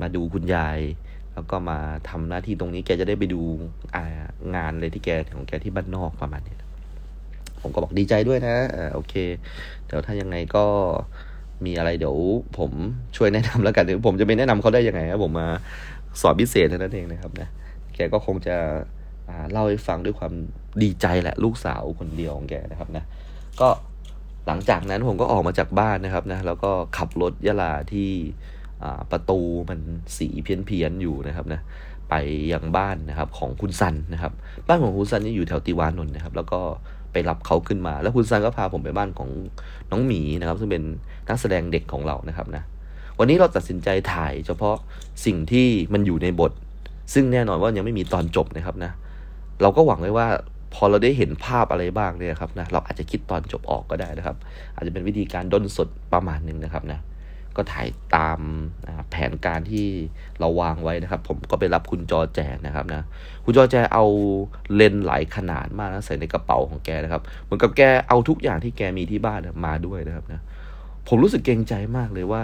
[0.01, 0.79] มาดูคุณยาย
[1.33, 1.77] แล้วก็มา
[2.09, 3.41] ทำหน้าที่ตรงนี้แกจะได้ไปดู
[4.55, 6.55] งานเลยที่แกของแกที่บ้านนอกประมาณนี้
[7.61, 8.55] ผมก็บอกดีใจด้วยนะ
[8.93, 9.13] โอเค
[9.85, 10.65] เดี๋ยวถ้ายังไงก็
[11.65, 12.15] มีอะไรเดี๋ยว
[12.57, 12.71] ผม
[13.15, 15.47] ช่วยแนะนำแล้วกันผมจะไปแนะนำเขาได้ยังไงครับผมมา
[16.21, 17.47] สอนพิเศษเท่านั้นเองนะครับนะ
[17.95, 18.57] แกก็คงจะ
[19.51, 20.33] เล่าให้ฟังด้วยความ
[20.83, 23.03] ดีใจแหละลูกสาวคนเดียวของแกนะครับนะ
[23.61, 23.69] ก็
[24.47, 28.09] หลังจากนั้นผมก็ออกมาจากบ้านนะครับนะแล้วก็ขับรถยะลาที่
[29.11, 29.79] ประตูมัน
[30.17, 31.61] สีเพี้ยนๆอยู่นะครับนะ
[32.09, 32.13] ไป
[32.53, 34.31] ยังบ้านนะครับของคุณซันนะครับ
[34.67, 36.59] บ้านของคุณซันนี่อยู่แถวติวานนท์นะครับ แล้วก็
[37.11, 39.29] ไปรับเขาขึ้นมา แล้วคุณซันก็พาผมไปบ้านของ
[39.91, 40.83] น้องหมีนะครับ ซึ่งเป็น
[41.27, 42.63] นักแสดงเด็กของเรานะครับนะ
[43.19, 44.75] วันนี้เราตัดสินใจถ่ายเฉพาะ
[45.25, 46.51] สิ่งที่มันอยู่ในบท
[47.13, 48.91] ซึ่งแน่นอนว่ายังไม่มีตอนจบนะครับนะ
[49.61, 50.27] เราก็หวังไว้ว่า
[50.73, 54.37] พอเราได้เห็นภาพอะไรบ้างเนี่ยครับนะเราอาจจะคิดตอนจบออกก็ได้นะครับ
[54.75, 56.99] อาจจะเป็นวิธีการด้นสดประมาณหนึ่งนะครับนะ
[57.57, 58.39] ก็ถ่ายตาม
[59.09, 59.87] แผนการที่
[60.39, 63.01] เราวางไว้นะครับ ผมก็ไปรับคุณจอแจนะครับนะ
[63.45, 64.05] คุณจอแจเอา
[64.75, 70.41] เลนส์หลายขนาดมากนะใส่ในกระเป๋าของแกนะครับ เหมือนกับแกเอาทุกอย่างที่แกมีที่บ้านมาด้วยนะครับนะ
[71.07, 72.43] ผมรู้สึกเกรงใจมากเลยว่า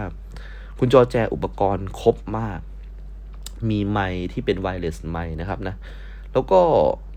[0.80, 2.60] คุณจอแจอุปกรณ์ครบมาก
[3.70, 5.76] มีไมค์ที่เป็น wireless mic นะครับนะ
[6.34, 6.62] แล้วก็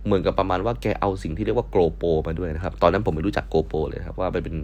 [0.04, 4.57] เหมือนกับประมาณว่าแกเอาสิ่งที่เรียกว่าโกลโปมาด้วยนะครับ ตอนนั้นผมไม่รู้จัก GoPro เลยครับว่ามันเป็น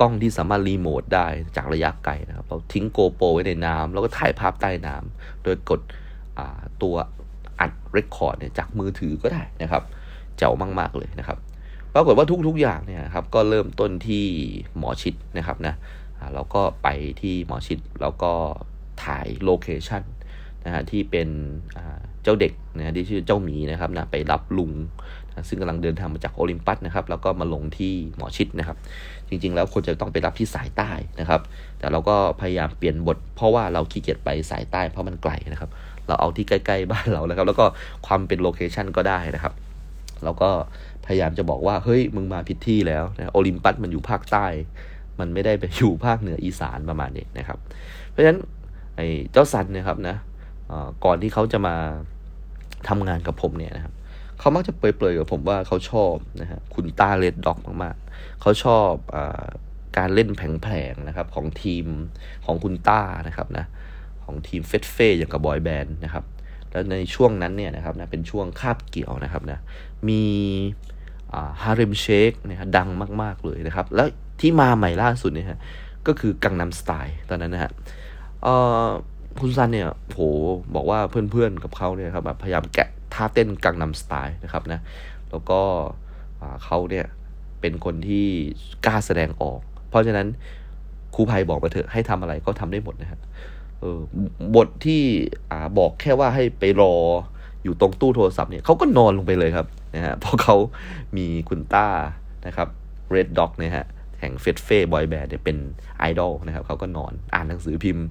[0.00, 5.80] กล้องที่สามารถรีโมทได้จากระยะไกลนะครับ เราทิ้ง GoPro ไว้ในน้ำแล้วก็ถ่ายภาพใต้น้ำโดยกด
[6.82, 6.94] ตัว
[7.60, 9.82] อัด record เนี่ยจากมือถือก็ได้นะครับ
[10.36, 11.38] เจ๋งมาก ๆ เลยนะครับ
[11.94, 14.24] ปรากฏว่าทุกๆอย่างเนี่ยครับก็เริ่มต้นที่
[14.78, 15.74] หมอชิตนะครับนะ
[16.34, 16.88] เราก็ไป
[17.20, 18.32] ที่หมอชิตแล้วก็
[19.04, 20.02] ถ่าย location
[20.64, 21.28] นะฮะที่เป็น
[22.22, 24.72] เจ้าเด็กนะที่ชื่อเจ้าหมีนะครับนะไปรับลุง
[25.48, 28.76] ซึ่งกำลังเดินทางมาจากโอลิมปัสนะครับแล้วก็มาลงที่หมอชิตนะครับ
[29.28, 30.90] จริงๆ แล้วควรจะต้องไปรับที่สายใต้
[31.20, 31.40] นะครับ
[31.78, 35.70] แต่เราก็พยายามเปลี่ยนบท เพราะว่าเราขี้เกียจไปสายใต้เพราะมันไกลนะครับ
[36.06, 37.66] เราเอาที่ใกล้ๆบ้านเราแล้วครับ แล้วก็
[38.06, 39.52] ความเป็น location ก็ได้นะครับ
[40.24, 40.50] เราก็
[41.06, 44.46] พยายามจะบอกว่าเฮ้ยมึงมาผิดที่แล้วนะโอลิมปัสมันอยู่ภาคใต้
[45.20, 47.58] มันไม่ได้ไปอยู่ภาคเหนืออีสานประมาณนี้นะครับ
[48.10, 48.38] เพราะฉะนั้น
[48.96, 50.16] ไอ้เจ้าซันนะครับนะ
[51.04, 51.74] ก่อนที่เขาจะมา
[52.88, 53.92] ทำงานกับผมเนี่ยนะครับ
[54.40, 59.16] เขามักจะเปรยๆกับผมว่าเขาชอบนะฮะคุณตาเลดด็อกมากๆ เขาชอบอ
[59.96, 61.86] การเล่นแผลงๆนะครับของทีม
[62.46, 63.64] ของคุณต้านะครับนะ
[64.24, 66.24] ของทีมเฟสเฟอย่างกับบอยแบนด์นะครับ
[66.70, 69.58] แล้วในช่วงนั้นเนี่ยนะครับนะเป็นช่วงคาบเกี่ยวนะครับนะ
[70.08, 70.22] มี
[71.62, 72.88] ฮาร์เรมเชคนะฮะดัง
[73.22, 74.08] มากๆเลยนะครับ แล้ว
[74.40, 75.58] ที่มาใหม่ล่าสุดเนี่ยฮะ
[76.06, 77.72] ก็คือกังนำสไตล์ตอนนั้นนะฮะ
[79.40, 80.20] คุณซันเนี่ยโห
[80.74, 84.80] บอกว่าเพื่อนๆกับเขาเนี่ยครับแบบพยายามแกะ ท่าเต้นกังนำสไตล์นะครับนะ
[85.30, 85.60] แล้วก็
[86.64, 87.06] เขาเนี่ย
[87.60, 88.26] เป็นคนที่
[88.86, 90.26] กล้าแสดงออก เพราะฉะนั้น
[91.14, 93.20] ครูภัยบอกมาเถอะให้ทำอะไรก็ทำได้หมดนะฮะ
[93.80, 93.98] เออ
[94.54, 95.02] บทที่
[95.50, 96.94] อบอกแค่ว่าให้ไปรอ
[97.64, 100.56] อยู่ตรงตู้โทรศัพท์เนี่ยเขาก็นอนลงไปเลยครับนะฮะเพราะเขา
[101.16, 101.88] มีคุณต้า
[102.46, 102.68] นะครับ
[103.14, 103.86] Red Dog เนี่ยฮะ
[104.20, 105.56] แห่งเฟสเฟ่บอยแบนด์เนี่ยเป็น
[105.98, 108.06] ไอดอลนะครับเขาก็นอนอ่านหนังสือพิมพ์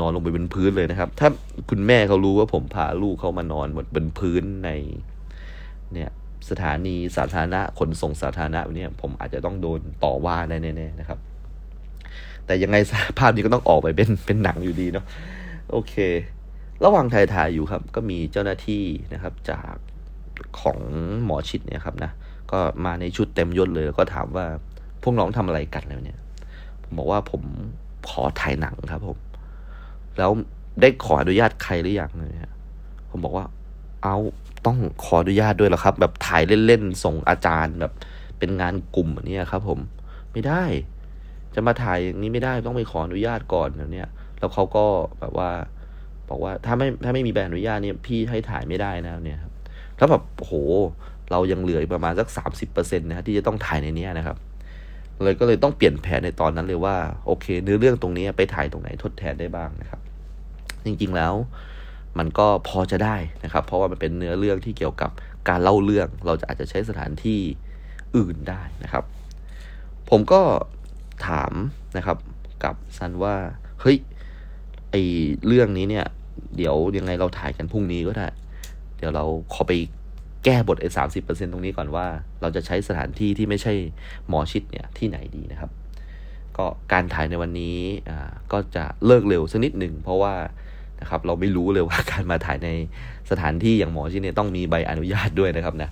[0.00, 1.28] นอนลงไปบนพื้นเลยนะครับ ถ้า
[1.70, 4.70] คุณแม่เขารู้ว่าผมพาลูกเขามานอนบนพื้นใน
[5.94, 6.10] เนี่ย
[6.50, 11.18] สถานีสาธารณะขนส่งสาธารณะเนี่ยผมอาจจะต้องโดนต่อว่าแน่ๆนะครับ
[12.46, 12.76] แต่ยังไง
[13.18, 15.04] ภาพนี้ก็ต้องออกไปเป็นเป็นหนังอยู่ดีเนาะ
[15.70, 15.94] โอเค
[16.84, 19.74] ระหว่างถ่ายถ่ายอยู่ครับ ก็มีเจ้าหน้าที่นะครับ จาก
[20.60, 20.78] ของ
[21.24, 22.10] หมอชิดเนี่ยครับนะ
[22.52, 24.46] ก็มาในชุดเต็มยศเลยแล้วก็ถามว่า
[25.02, 26.18] พวกน้องทำอะไรกันแล้วเนี่ย
[26.82, 27.42] ผมบอกว่าผม
[28.10, 29.18] ขอถ่ายหนังครับผม
[30.20, 30.32] แล้ว
[30.80, 32.52] ได้ขออนุญาตใครหรือยังเนี่ย
[33.10, 33.46] ผมบอกว่า
[34.02, 34.16] เอา
[34.66, 37.92] ต้องขออนุญาตด้วยหรอครับ แบบถ่ายเล่นๆส่งอาจารย์แบบ
[38.38, 39.78] เป็นงานกลุ่มแบบนี้ครับ ผม
[40.32, 40.64] ไม่ได้
[41.54, 44.04] จะมาถ่ายอย่างนี้ไม่ได้ต้องไปขออนุญาตก่อนแบบนี้
[44.38, 44.84] แล้วเขาก็
[45.20, 45.50] แบบว่า
[46.28, 49.52] บอกว่าถ้าไม่ถ้าไม่มีใบอนุญาตเนี่ยพี่ให้ถ่ายไม่ได้นะเนี่ยครับ
[49.98, 50.52] แล้วแบบโห
[51.30, 54.36] เรายังเหลือประมาณสักสามสิบเปอร์เซ็นต์นะที่จะต้องถ่ายในนี้นะครับ
[55.24, 60.00] เลยก็เลยต้องเปลี่ยนแผนในตอนนั้นเลยว่า โอเค เนื้อเรื่องตรงนี้ไปถ่ายตรงไหนทดแทนได้บ้างนะครับ
[60.86, 61.34] จริง ๆ แล้ว
[62.18, 65.10] มันก็พอจะได้นะครับ เพราะว่ามันเป็นเนื้อเรื่องที่เกี่ยวกับ
[65.48, 67.40] การเล่าเรื่อง เราจะอาจจะใช้สถานที่
[68.16, 69.04] อื่นได้นะครับ
[70.10, 70.42] ผมก็
[71.26, 71.52] ถาม
[71.96, 72.18] นะครับ
[72.64, 73.36] กับซันว่า
[73.80, 73.96] เฮ้ย
[74.90, 74.94] ไอ
[75.46, 76.06] เรื่องนี้เนี่ย
[76.56, 78.26] เดี๋ยวยังไงเราถ่ายกันพรุ่งนี้ก็ได้
[78.96, 79.72] เดี๋ยวเราขอไป
[80.44, 82.06] แก้บทไอ้สามสิบเปอร์เซ็นตรงนี้ก่อนว่า
[82.40, 83.72] เราจะใช้สถานที่ที่ไม่ใช่
[84.28, 85.70] หมอชิดเนี่ยที่ไหนดีนะครับ
[86.56, 87.78] ก็การถ่ายในวันนี้
[88.10, 90.34] อ่าก็จะเลิกเร็วสักนิดหนึ่งเพราะว่า
[91.00, 92.68] นะครับเราไม่รู้เลยว่าการมาถ่ายใน
[93.30, 95.90] สถานที่อย่างหมอชิดเนี่ยต้องมีใบอนุญาตด้วยนะครับนะ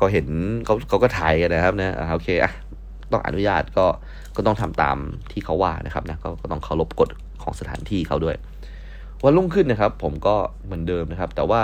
[0.00, 0.26] ก็เห็น
[0.64, 2.52] เขาเขาก็ถ่ายกันนะครับนะโอเคอะ
[3.12, 3.86] ต้องอนุญาตก็
[4.36, 4.96] ก็ต้องทำตาม
[5.32, 7.08] ที่เขาว่านะครับนะกก็ต้องเคารพกฎ
[7.42, 8.36] ของสถานที่เขาด้วย
[9.24, 11.62] วันรุ่งขึ้นนะครับ ผมก็เหมือนเดิมนะครับ แต่ว่า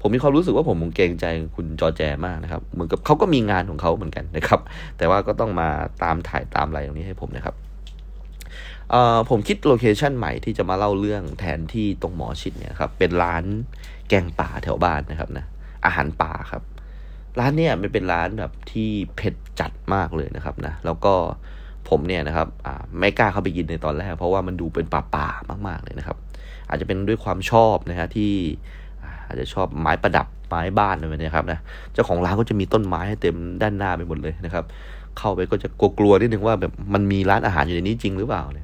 [0.00, 1.24] ผมมีความรู้สึกว่าผมเกรงใจ
[1.56, 4.60] คุณจอแจมากนะครับ เหมือนกับเขาก็มีงานของเขาเหมือนกันนะครับ
[4.98, 5.68] แต่ว่าก็ต้องมา
[6.02, 7.54] ตามถ่ายตามอะไรตรงนี้ให้ผมนะครับ
[9.30, 13.44] ผมคิดโลเคชันใหม่ที่จะมาเล่าเรื่องแทนที่ตรงหมอชิดเนี่ยครับเป็นร้าน
[14.08, 15.44] แกงป่าแถวบ้านนะครับนะ
[15.84, 16.62] อาหารป่าครับ
[17.38, 21.14] ร้านเนี่ยมันเป็นร้านแบบที่เผ็ดจัดมากเลยนะครับนะแล้วก็
[21.88, 22.48] ผมเนี่ยนะครับ
[22.98, 26.16] ไม่กล้าเข้าไปกินในตอนแรก เพราะว่ามันดูเป็นป่าๆมาก ๆเลยนะครับ
[26.68, 28.32] อาจจะเป็นด้วยความชอบนะฮะที่
[29.26, 31.58] อาจจะชอบไม้ประดับไม้บ้านอะไรแบบนี้ครับนะ
[31.92, 34.64] เจ้าของร้านก็จะมีต้นไม้ให้เต็มด้านหน้าไปหมดเลยนะครับ
[35.18, 35.68] เข้าไปก็จะ
[35.98, 38.63] กลัวๆนิดนึงว่าแบบมันมีร้านอาหารอยู่ในนี้จริงหรือเปล่าเนะ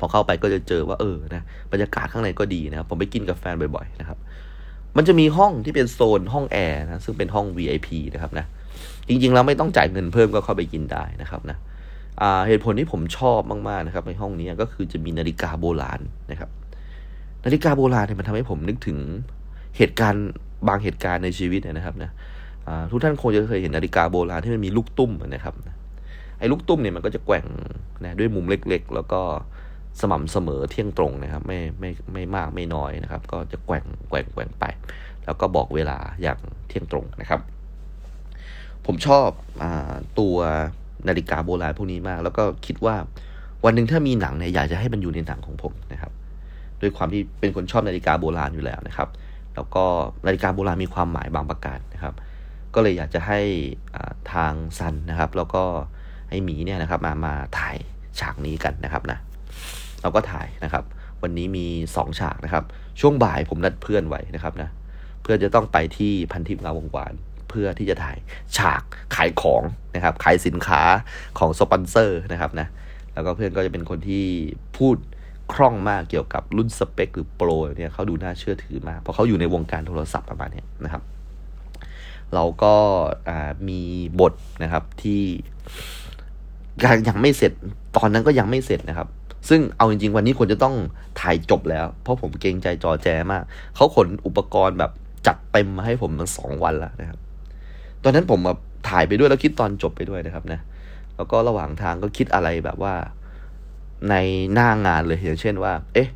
[0.00, 4.18] พอเข้าไปก็จะเจอว่าเออนะบรรยากาศข้างในก็ดีนะครับผมไปกินกับแฟนบ่อยๆนะครับ
[4.96, 8.46] มันจะมีห้องที่เป็นโซนห้องแอร์นะซึ่งเป็นห้อง VIP นะครับนะ
[9.08, 11.56] จริงๆเราไม่ต้องจ่ายเงินเพิ่มก็เข้าไปกินได้นะครับนะ
[12.48, 16.50] เหตุผลที่ผมชอบมากๆนะครับในห้องนี้ก็คือจะมีนาฬิกาโบราณนะครับ
[17.44, 18.98] นาฬิกาโบราณเนี่ยมันทำให้ผมนึกถึง
[19.76, 20.26] เหตุการณ์
[20.68, 22.10] บางเหตุการณ์ในชีวิตนะครับนะ
[22.90, 25.54] ทุกท่านคงจะเคยเห็นนาฬิกาโบราณที่มันมีลูกตุ้มนะครับ
[26.38, 27.46] ไอ้ลูกตุ้มเนี่ยมันก็จะแกว่ง
[28.04, 29.20] นะด้วยมุมเล็ก ๆ แล้วก็
[30.02, 34.64] สม่ำเสมอเที่ยงตรงนะครับ ไม่ไม่ไม่มากไม่น้อยนะครับ ก็จะแกว่งแกว่งแกว่งไป
[35.24, 37.40] แล้วก็บอกเวลาอย่างเที่ยงตรงนะครับ
[38.86, 39.28] ผมชอบ
[39.62, 39.64] อ
[40.18, 40.36] ตัว
[41.08, 42.96] นาฬิกาโบราณพวกนี้มาก แล้วก็คิดว่า
[43.64, 46.12] วันหนึ่งถ้ามีหนังเนี่ยอยากจะให้มันอยู่ในหนังของผมนะครับ
[46.80, 49.08] ด้วยความที่เป็นคนชอบนาฬิกาโบราณอยู่แล้วนะครับ
[49.54, 49.84] แล้วก็
[50.26, 52.14] นาฬิกาโบราณมีความหมายบางประการนะครับ
[52.74, 53.40] ก็เลยอยากจะให้
[54.32, 55.62] ทางซันนะครับ แล้วก็
[56.30, 57.76] ให้หมีเนี่ยนะครับมามาถ่าย
[58.20, 59.18] ฉากนี้กันนะครับนะ
[60.02, 60.84] เราก็ถ่ายนะครับ
[61.22, 62.64] วันนี้มีสองฉากนะครับ
[63.00, 64.68] ช่วงบ่ายผมนัดเพื่อนไว้นะครับนะ
[65.22, 67.14] เพื่อจะต้องไปที่พันทิพย์งาวงวาน
[67.48, 68.18] เพื่อที่จะถ่าย
[68.56, 68.82] ฉาก
[69.16, 69.62] ขายของ
[69.94, 70.82] นะครับ ขายสินค้า
[71.38, 72.66] ของสปอนเซอร์นะครับนะ
[73.14, 74.24] แล้วก็เพื่อนก็จะเป็นคนที่
[74.76, 74.96] พูด
[75.52, 81.02] คล่องมากเกี่ยวกับรุ่นสเปคหรือโปรเนี่ยเขาดูน่าเชื่อถือมาก เพราะเขาอยู่ในวงการโทรศัพท์ประมาณนี้นะครับ
[82.34, 82.74] เราก็
[83.68, 83.80] มี
[84.20, 84.32] บท
[84.62, 85.22] นะครับที่
[87.08, 87.52] ยังไม่เสร็จ
[87.96, 89.08] ตอนนั้นก็ยังไม่เสร็จนะครับ
[89.48, 90.74] ซึ่งเอาจริงๆ วันนี้ควรจะต้อง
[91.20, 93.42] ถ่ายจบแล้ว เพราะผมเกรงใจจอแจมาก
[93.76, 94.90] เขาขนอุปกรณ์แบบ
[95.26, 97.18] จัดเต็มมาให้ผมมาสองวันแล้วนะครับ
[98.02, 100.60] ตอนนั้นผมแบบถ่ายไปด้วยแล้วคิดตอนจบไปด้วยนะครับนะ
[101.16, 102.94] แล้วก็ระหว่างทางก็คิดอะไรแบบว่า
[104.10, 104.14] ใน
[104.54, 106.08] หน้างานเลยอย่างเช่นว่า เอ๊ะ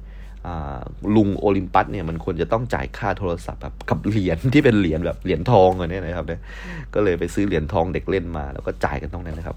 [1.17, 6.41] ลุงโอลิมปัสเนี่ยมันควรจะต้องจ่ายค่าโทรศัพท์แบบกับเหรียญที่เป็นเหรียญแบบเหรียญทองอะไรเนี่ยนะครับเนี่ย
[6.95, 9.57] ก็เลยไปซื้อเหรียญทองเด็กเล่นมา แล้วก็จ่ายกันตรงนั้นนะครับ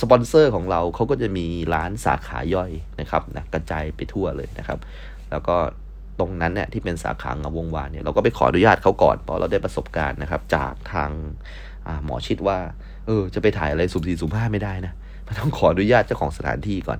[0.00, 4.78] สปอนเซอร์ของเราเขาก็จะมีร้านสาขาย่อยนะครับนะกระจายไปทั่วเลยนะครับ
[5.30, 5.56] แล้วก็
[6.18, 11.10] ตรงนั้นเนี่ยที่เป็นสาขางาวงวานเนี่ยเราก็ไปขออนุญาตเขาก่อนพอเราได้ประสบการณ์นะครับ จากทาง
[12.04, 12.58] หมอชิดว่า
[13.06, 14.92] เออจะไปถ่ายอะไรสุ่มสี่สุ่มห้าไม่ได้นะ
[15.26, 16.98] มันต้องขออนุญาตเจ้าของสถานที่ก่อน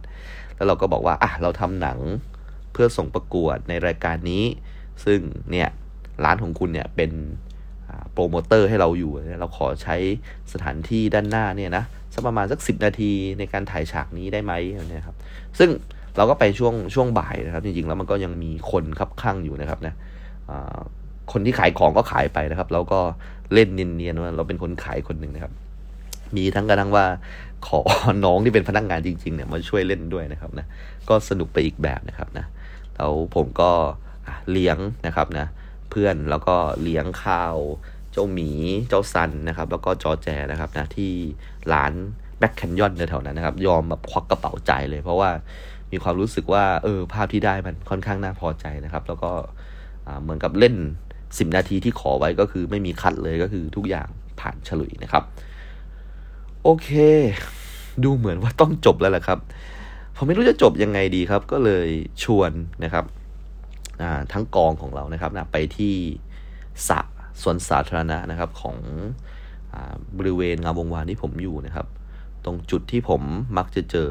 [0.57, 1.99] แล้วเราก็บอกว่าอะเราทำหนัง
[2.73, 4.45] เพื่อส่งประกวดในรายการนี้
[5.05, 5.69] ซึ่งเนี่ย
[6.25, 7.11] ร้านของคุณเนี่ยเป็น
[8.13, 9.97] โปรโมเตอร์ให้เราอยู่ เราขอใช้
[10.53, 11.85] สถานที่ด้านหน้าเนี่ยนะ
[12.15, 14.53] สักประมาณสักสิบนาทีในการถ่ายฉากนี้ได้ไหม
[14.89, 15.17] เนี่ยครับ
[15.59, 15.71] ซึ่ง
[16.17, 19.95] เราก็ไปช่วงช่วงบ่ายนะครับ จริงๆ แล้วมันก็ยังมีคนคับข้างอยู่นะครับนะ
[21.33, 23.01] คนที่ขายของก็ขายไปนะครับแล้วก็
[23.55, 25.53] เล่นเนียนๆว่าเราเป็นคนขายคนหนึ่งนะครับ
[26.37, 27.05] มีทั้งกระทั่งว่า
[27.67, 27.81] ขอ
[28.25, 30.67] น้องที่เป็นพนักงงานจริงๆเนี่ยมาช่วยเล่นด้วยนะครับนะ
[31.09, 32.47] ก็สนุกไปอีกแบบนะครับนะ
[32.97, 33.71] แล้วผมก็
[34.51, 35.47] เลี้ยงนะครับนะ
[35.91, 37.57] เพื่อนแล้วก็เลี้ยงข้าว
[38.13, 38.51] เจ้าหมี
[38.89, 41.13] เจ้าซันนะครับ แล้วก็จอแจนะครับนะที่
[41.73, 41.93] ร้าน
[42.39, 45.31] แบ็คแคนยอนในแถวนั้นนะครับ ยอมแบบควักกระเป๋าใจเลย เพราะว่า
[45.93, 49.31] มีความรู้สึกว่าเออภาพที่ได้มันค่อนข้างน่าพอใจนะครับ แล้วก็
[50.23, 50.75] เหมือนกับเล่น
[51.39, 54.09] สิบนาทีที่ขอไว้ก็คือไม่มีคัดเลยก็คือทุกอย่าง
[54.41, 55.25] ผ่านฉลุยนะครับ
[56.65, 56.89] โอเค
[58.05, 59.39] ดูเหมือนว่าต้องจบแล้วแหละครับ
[60.17, 61.89] ผมไม่รู้จะจบยังไงดีครับ ก็เลย
[62.25, 62.51] ชวน
[62.85, 63.05] นะครับ
[64.33, 65.95] ทั้งกองของเรานะครับนะไปที่
[66.89, 67.01] สระ
[67.43, 68.77] สวนสาธารณะนะครับของ
[70.19, 71.87] บริเวณงามวงวานที่ผมอยู่นะครับ
[72.45, 73.23] ตรงจุดที่ผม
[73.57, 74.11] มักจะเจอ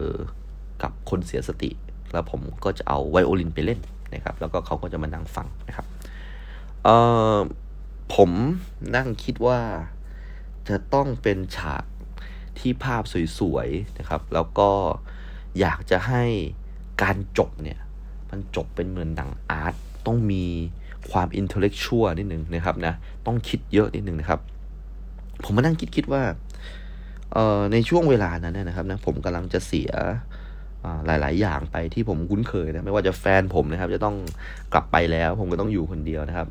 [0.84, 1.72] กับคนเสียสติ
[2.14, 3.80] แล้วผมก็จะเอาไวโอลินไปเล่น
[4.14, 5.86] นะครับ แล้วก็เขาก็จะมานั่งฟังนะครับ
[6.84, 6.90] เอ
[7.36, 7.38] อ
[8.16, 8.32] ผม
[8.96, 9.60] นั่งคิดว่า
[10.70, 11.84] จะต้องเป็นฉาก
[12.60, 13.04] ที่ภาพ
[13.40, 14.70] สวยๆนะครับ แล้วก็
[15.60, 16.24] อยากจะให้
[17.02, 17.80] การจบเนี่ย
[18.32, 19.74] มันจบเป็นเหมือนหนังอาร์ต
[20.06, 20.46] ต้องมี
[21.12, 22.94] ความอินเทลเล็กชวลนิดหนึ่งนะครับนะ
[23.26, 24.40] ต้องคิดเยอะนิดหนึ่งนะครับ
[25.44, 26.24] ผมมานั่งคิดคิดว่า
[27.34, 29.92] เอ่อในช่วงเวลานั้นนะครับนะผมกำลังจะเสีย
[31.06, 34.16] หลาย ๆ อย่างไปที่ผมคุ้นเคยนะไม่ว่าจะแฟนผมนะครับ จะต้อง
[34.74, 36.48] กลับไปแล้ว ผมก็ต้องอยู่คนเดียวนะครับ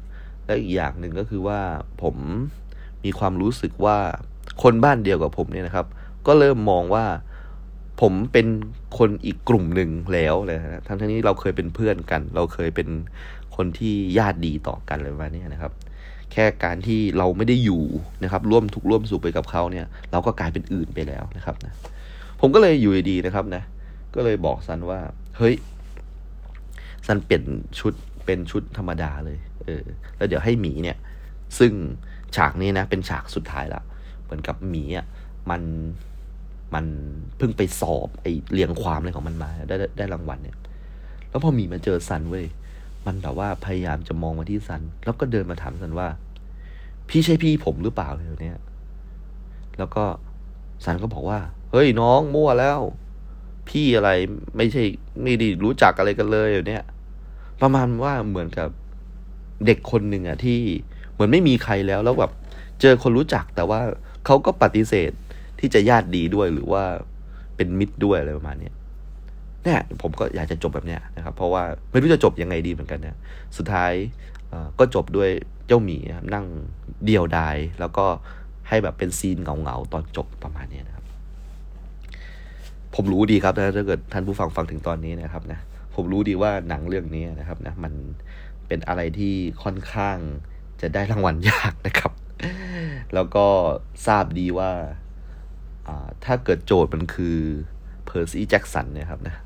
[0.46, 1.60] และอีกอย่างหนึ่งก็คือว่า
[2.02, 2.16] ผม
[3.04, 3.96] มีความรู้สึกว่า
[4.62, 5.86] คนบ้านเดียวกับผมเนี่ยนะครับ
[6.26, 7.04] ก็เริ่มมองว่า
[8.00, 8.46] ผมเป็น
[8.98, 12.88] คนอีกกลุ่มหนึ่งแล้วเลยนะทั้งที่เราเคยเป็นเพื่อนกัน เราเคยเป็น
[13.56, 15.72] คนที่ญาติดีต่อกันเลยว่านี้นะครับ
[16.32, 17.82] แค่การที่เราไม่ได้อยู่
[18.24, 21.72] นะครับ ร่วมทุกร่วมสุขไปกับเขาเนี่ย เราก็กลายเป็นอื่นไปแล้วนะครับนะ
[22.40, 23.62] ผมก็เลยอยู่ดีนะครับนะ
[24.14, 25.00] ก็เลยบอกซันว่า
[25.38, 25.54] เฮ้ย
[27.06, 27.44] ซันเปลี่ยน
[27.78, 29.84] ชุดเป็นชุดธรรมดาเลย เออ
[30.16, 30.96] แล้วเดี๋ยวให้หมีเนี่ย
[31.58, 31.72] ซึ่ง
[32.36, 33.82] ฉากนี้นะ เป็นฉากสุดท้ายละ
[34.24, 35.06] เหมือนกับหมีอะ
[35.50, 35.62] มัน
[36.74, 36.84] มัน
[37.36, 40.56] เพิ่งไปสอบไอเรียงความอะไรของมันมาได้ได้รางวัลเนี่ย
[41.30, 42.46] แล้วพอหมีมาเจอซันเว้ย
[43.06, 46.08] มันแบบว่าพยายามจะมองมาที่ซัน แล้วก็เดินมาถามซันว่า
[47.08, 48.58] พี่ใช่พี่ผมหรือเปล่าเลยเนี่ย
[49.78, 50.04] แล้วก็
[50.84, 51.38] ซันก็บอกว่า
[51.72, 52.80] เฮ้ยน้องมั่วแล้ว
[53.68, 54.10] พี่อะไร
[54.56, 54.82] ไม่ใช่
[55.22, 56.84] ไม่ได้รู้จักอะไรกันเลยเนี่ย
[57.60, 58.68] ประมาณว่าเหมือนกับ
[59.66, 60.58] เด็กคนหนึ่งอะที่
[61.12, 62.32] เหมือนไม่มีใครแล้วแล้วแบบ
[62.80, 63.80] เจอคนรู้จักแต่ว่า
[64.26, 65.12] เขาก็ปฏิเสธ
[65.60, 66.82] ที่จะญาติดีด้วยหรือว่า
[67.56, 68.70] เป็นมิตรด้วยอะไรประมาณนี้
[69.64, 73.18] เนี่ยผมก็อยากจะจบแบบเนี้ยนะครับ เพราะว่าไม่รู้จะจบยังไงดีเหมือนกันนะ
[73.56, 73.92] สุดท้าย
[74.78, 75.30] ก็จบด้วย
[75.66, 75.96] เจ้าหมี
[76.34, 76.46] นั่ง
[77.06, 78.06] เดียวดาย แล้วก็
[78.68, 81.04] ให้แบบเป็นซีนเงาๆตอนจบประมาณนี้นะครับ
[82.94, 85.58] ผมรู้ดีครับนะถ้าเกิดท่านผู้ฟังฟังถึงตอนนี้นะครับนะ
[85.94, 87.92] ผมรู้ดีว่าหนังเรื่องนี้นะครับนะมัน
[88.68, 90.16] เป็นอะไรที่ค่อนข้าง
[90.80, 92.12] จะได้รางวัลยากนะครับ
[93.14, 93.46] แล้วก็
[94.06, 94.70] ทราบดีว่า
[96.24, 97.36] ถ้าเกิดโจทย์มันคือ
[98.06, 99.36] เพอร์ซี่แจ็กสันเนี่ยครับนะ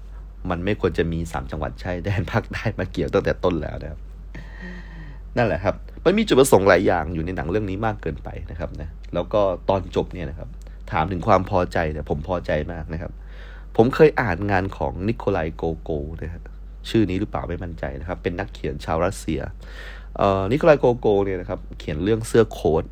[0.50, 4.00] มันไม่ควรจะมีสามจังหวัดชายแดนภาคใต้มาเกี่ยวตั้งแต่ต้นแล้วนะครับ
[5.36, 5.74] นั่นแหละครับ
[6.04, 10.48] มันมีจุดประสงค์หลายอย่างอยู่ในหนังเรื่องนี้มากเกินไปนะครับนะแล้วก็ตอนจบเนี่ยนะครับ
[10.92, 13.12] ถามถึงความพอใจเนี่ยผมพอใจมากนะครับ
[13.76, 15.90] ผมเคยอ่านงานของนิโคลายโกโก
[16.22, 16.42] นะครับ
[16.90, 19.40] ชื่อนี้หรือเปล่าไม่มั่นใจนะครับ เป็นนักเขียนชาวรัสเซีย
[20.16, 22.84] เอ่อนิโคลายโกโกเนี่ยนะครับ เขียนเรื่องเสื้อโค้ท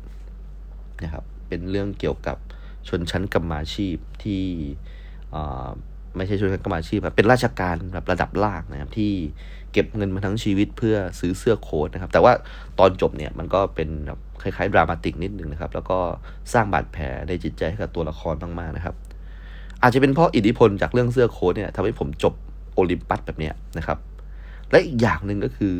[1.03, 2.37] นะครับ เป็นเรื่องเกี่ยวกับ
[2.89, 4.43] ชนชั้นกรรมาชีพที่
[6.15, 9.13] ไม่ใช่ชนชั้นกรรมาชีพแบบเป็นราชการแบบระดับล่างนะครับที่
[9.71, 12.33] เก็บเงินมาทั้งชีวิตเพื่อซื้อเสื้อโค้ทนะครับ แต่ว่า
[12.79, 15.99] ตอนจบเนี่ยมันก็เป็นแบบคล้ายๆ ดรามาติกนิดนึงนะครับ แล้วก็
[16.53, 18.95] สร้างบาดแผลในจิตใจให้กับตัวละครมากๆนะครับ
[19.81, 22.33] อาจจะเป็นเพราะอิทธิพลจากเรื่องเสื้อโค้ทเนี่ยทำให้ผมจบ
[22.73, 23.97] โอลิมปัสแบบเนี้ยนะครับ
[24.71, 25.75] และอีกอย่างหนึ่งก็คือ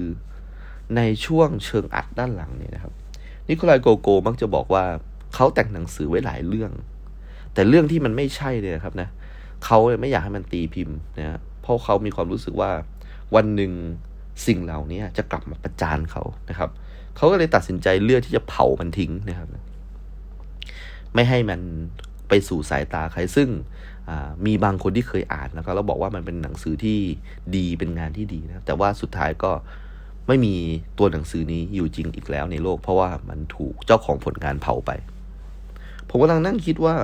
[0.95, 2.93] ในช่วงเชิงอัดด้านหลังเนี่ยนะครับ
[3.47, 4.83] นิโคลายโกโกมักจะบอกว่า
[5.35, 6.71] เขาแต่งหนังสือไว้หลายเรื่อง
[7.53, 9.09] แต่เรื่องที่มันไม่ใช่เนี่ยครับนะ
[9.65, 12.71] เขาไม่อยากให้มันตีพิมพ์นะเพราะเขามีความรู้สึกว่า
[13.35, 13.71] วันหนึ่ง
[14.47, 16.69] สิ่งเหล่านี้จะกลับมาประจานเขานะครับ
[17.17, 19.47] เขาก็เลยตัดสินใจเลือกที่จะเผามันทิ้งนะครับ
[21.13, 21.59] ไม่ให้มัน
[22.29, 23.49] ไปสู่สายตาใครซึ่ง
[24.45, 26.99] มีบางคนที่เคยอ่านแล้วก็เราบอกว่ามันเป็นหนังสือที่
[27.55, 29.51] ดีเป็นงานที่ดีนะแต่ว่าสุดท้ายก็
[30.27, 30.55] ไม่มี
[30.97, 34.91] ตัวหนังสือนี้อยู่จริงอีกแล้วในโลก เพราะว่ามันถูกเจ้าของผลงานเผาไป
[36.09, 36.95] ผมกำลังนั่งคิดว่า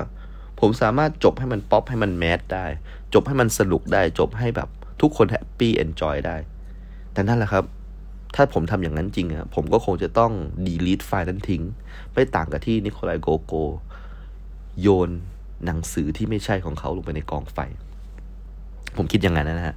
[0.59, 2.65] ผมสามารถจบให้มันป๊อปให้มัน mass ได้
[3.13, 4.69] จบให้มันสนุกได้ จบให้แบบ
[5.01, 6.37] ทุกคน happy enjoy ได้
[7.13, 7.63] แต่นั่นแหละครับ
[8.35, 10.31] ถ้าผมทำอย่างนั้นจริงอะผมก็คงจะต้อง
[10.65, 11.63] delete ไฟล์นั้นทิ้ง
[12.13, 13.53] ไม่ต่างกับที่นิโคไล โกกอล
[14.81, 15.09] โยน
[15.65, 17.57] หนังสือที่ไม่ใช่ของเขาลงไปในกองไฟ
[18.97, 19.75] ผมคิดอย่างนั้นนะฮะ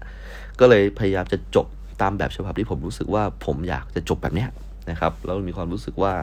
[0.60, 1.66] ก็เลยพยายามจะจบ
[2.00, 4.48] ตามแบบฉบับที่ผมรู้สึกว่าผมอยากจะจบแบบเนี้ย
[4.90, 6.14] นะครับ แล้วมีความรู้สึกว่า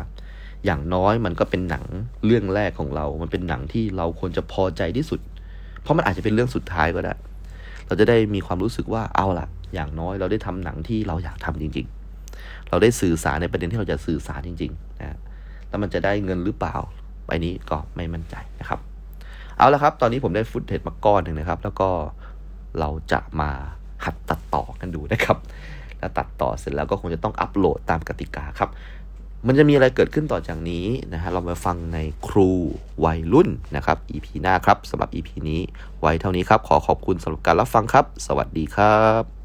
[0.66, 1.86] อย่างน้อยมันก็เป็นหนัง
[2.26, 5.20] เรื่องแรกของเรา มันเป็นหนังที่เราควรจะพอใจที่สุด
[5.82, 7.14] เพราะมันอาจจะเป็นเรื่องสุดท้ายก็ได้
[7.88, 11.88] เราจะได้มีความรู้สึกว่าเอาล่ะอย่างน้อยเราได้ทำหนังที่เราอยากทำจริง
[12.28, 15.18] ๆ เราได้สื่อสารในประเด็นที่เราจะสื่อสารจริงๆนะ
[15.70, 16.76] แล้วมันจะได้เงินหรือเปล่า
[17.28, 18.80] ไปนี้ก็ไม่มั่นใจนะครับ
[19.58, 21.90] เอาละครับ ตอนนี้ผมได้ฟุตเทจมาก้อนหนึ่งนะครับ แล้วก็
[22.80, 23.50] เราจะมา
[24.06, 25.38] หัดตัดต่อกันดูนะครับ
[26.00, 28.70] แล้วตัดต่อเสร็จแล้วก็คงจะต้องอัปโหลดตามกติกาครับ
[29.46, 31.98] มันจะมีอะไรเกิดขึ้นต่อจากนี้นะฮะ เรามาฟังใน
[32.28, 32.50] ครู
[33.06, 35.62] วัยรุ่นนะครับ EP หน้าครับสำหรับ EP นี้
[36.02, 39.37] ไว้เท่านี้ครับ ขอขอบคุณสำหรับการรับฟังครับ สวัสดีครับ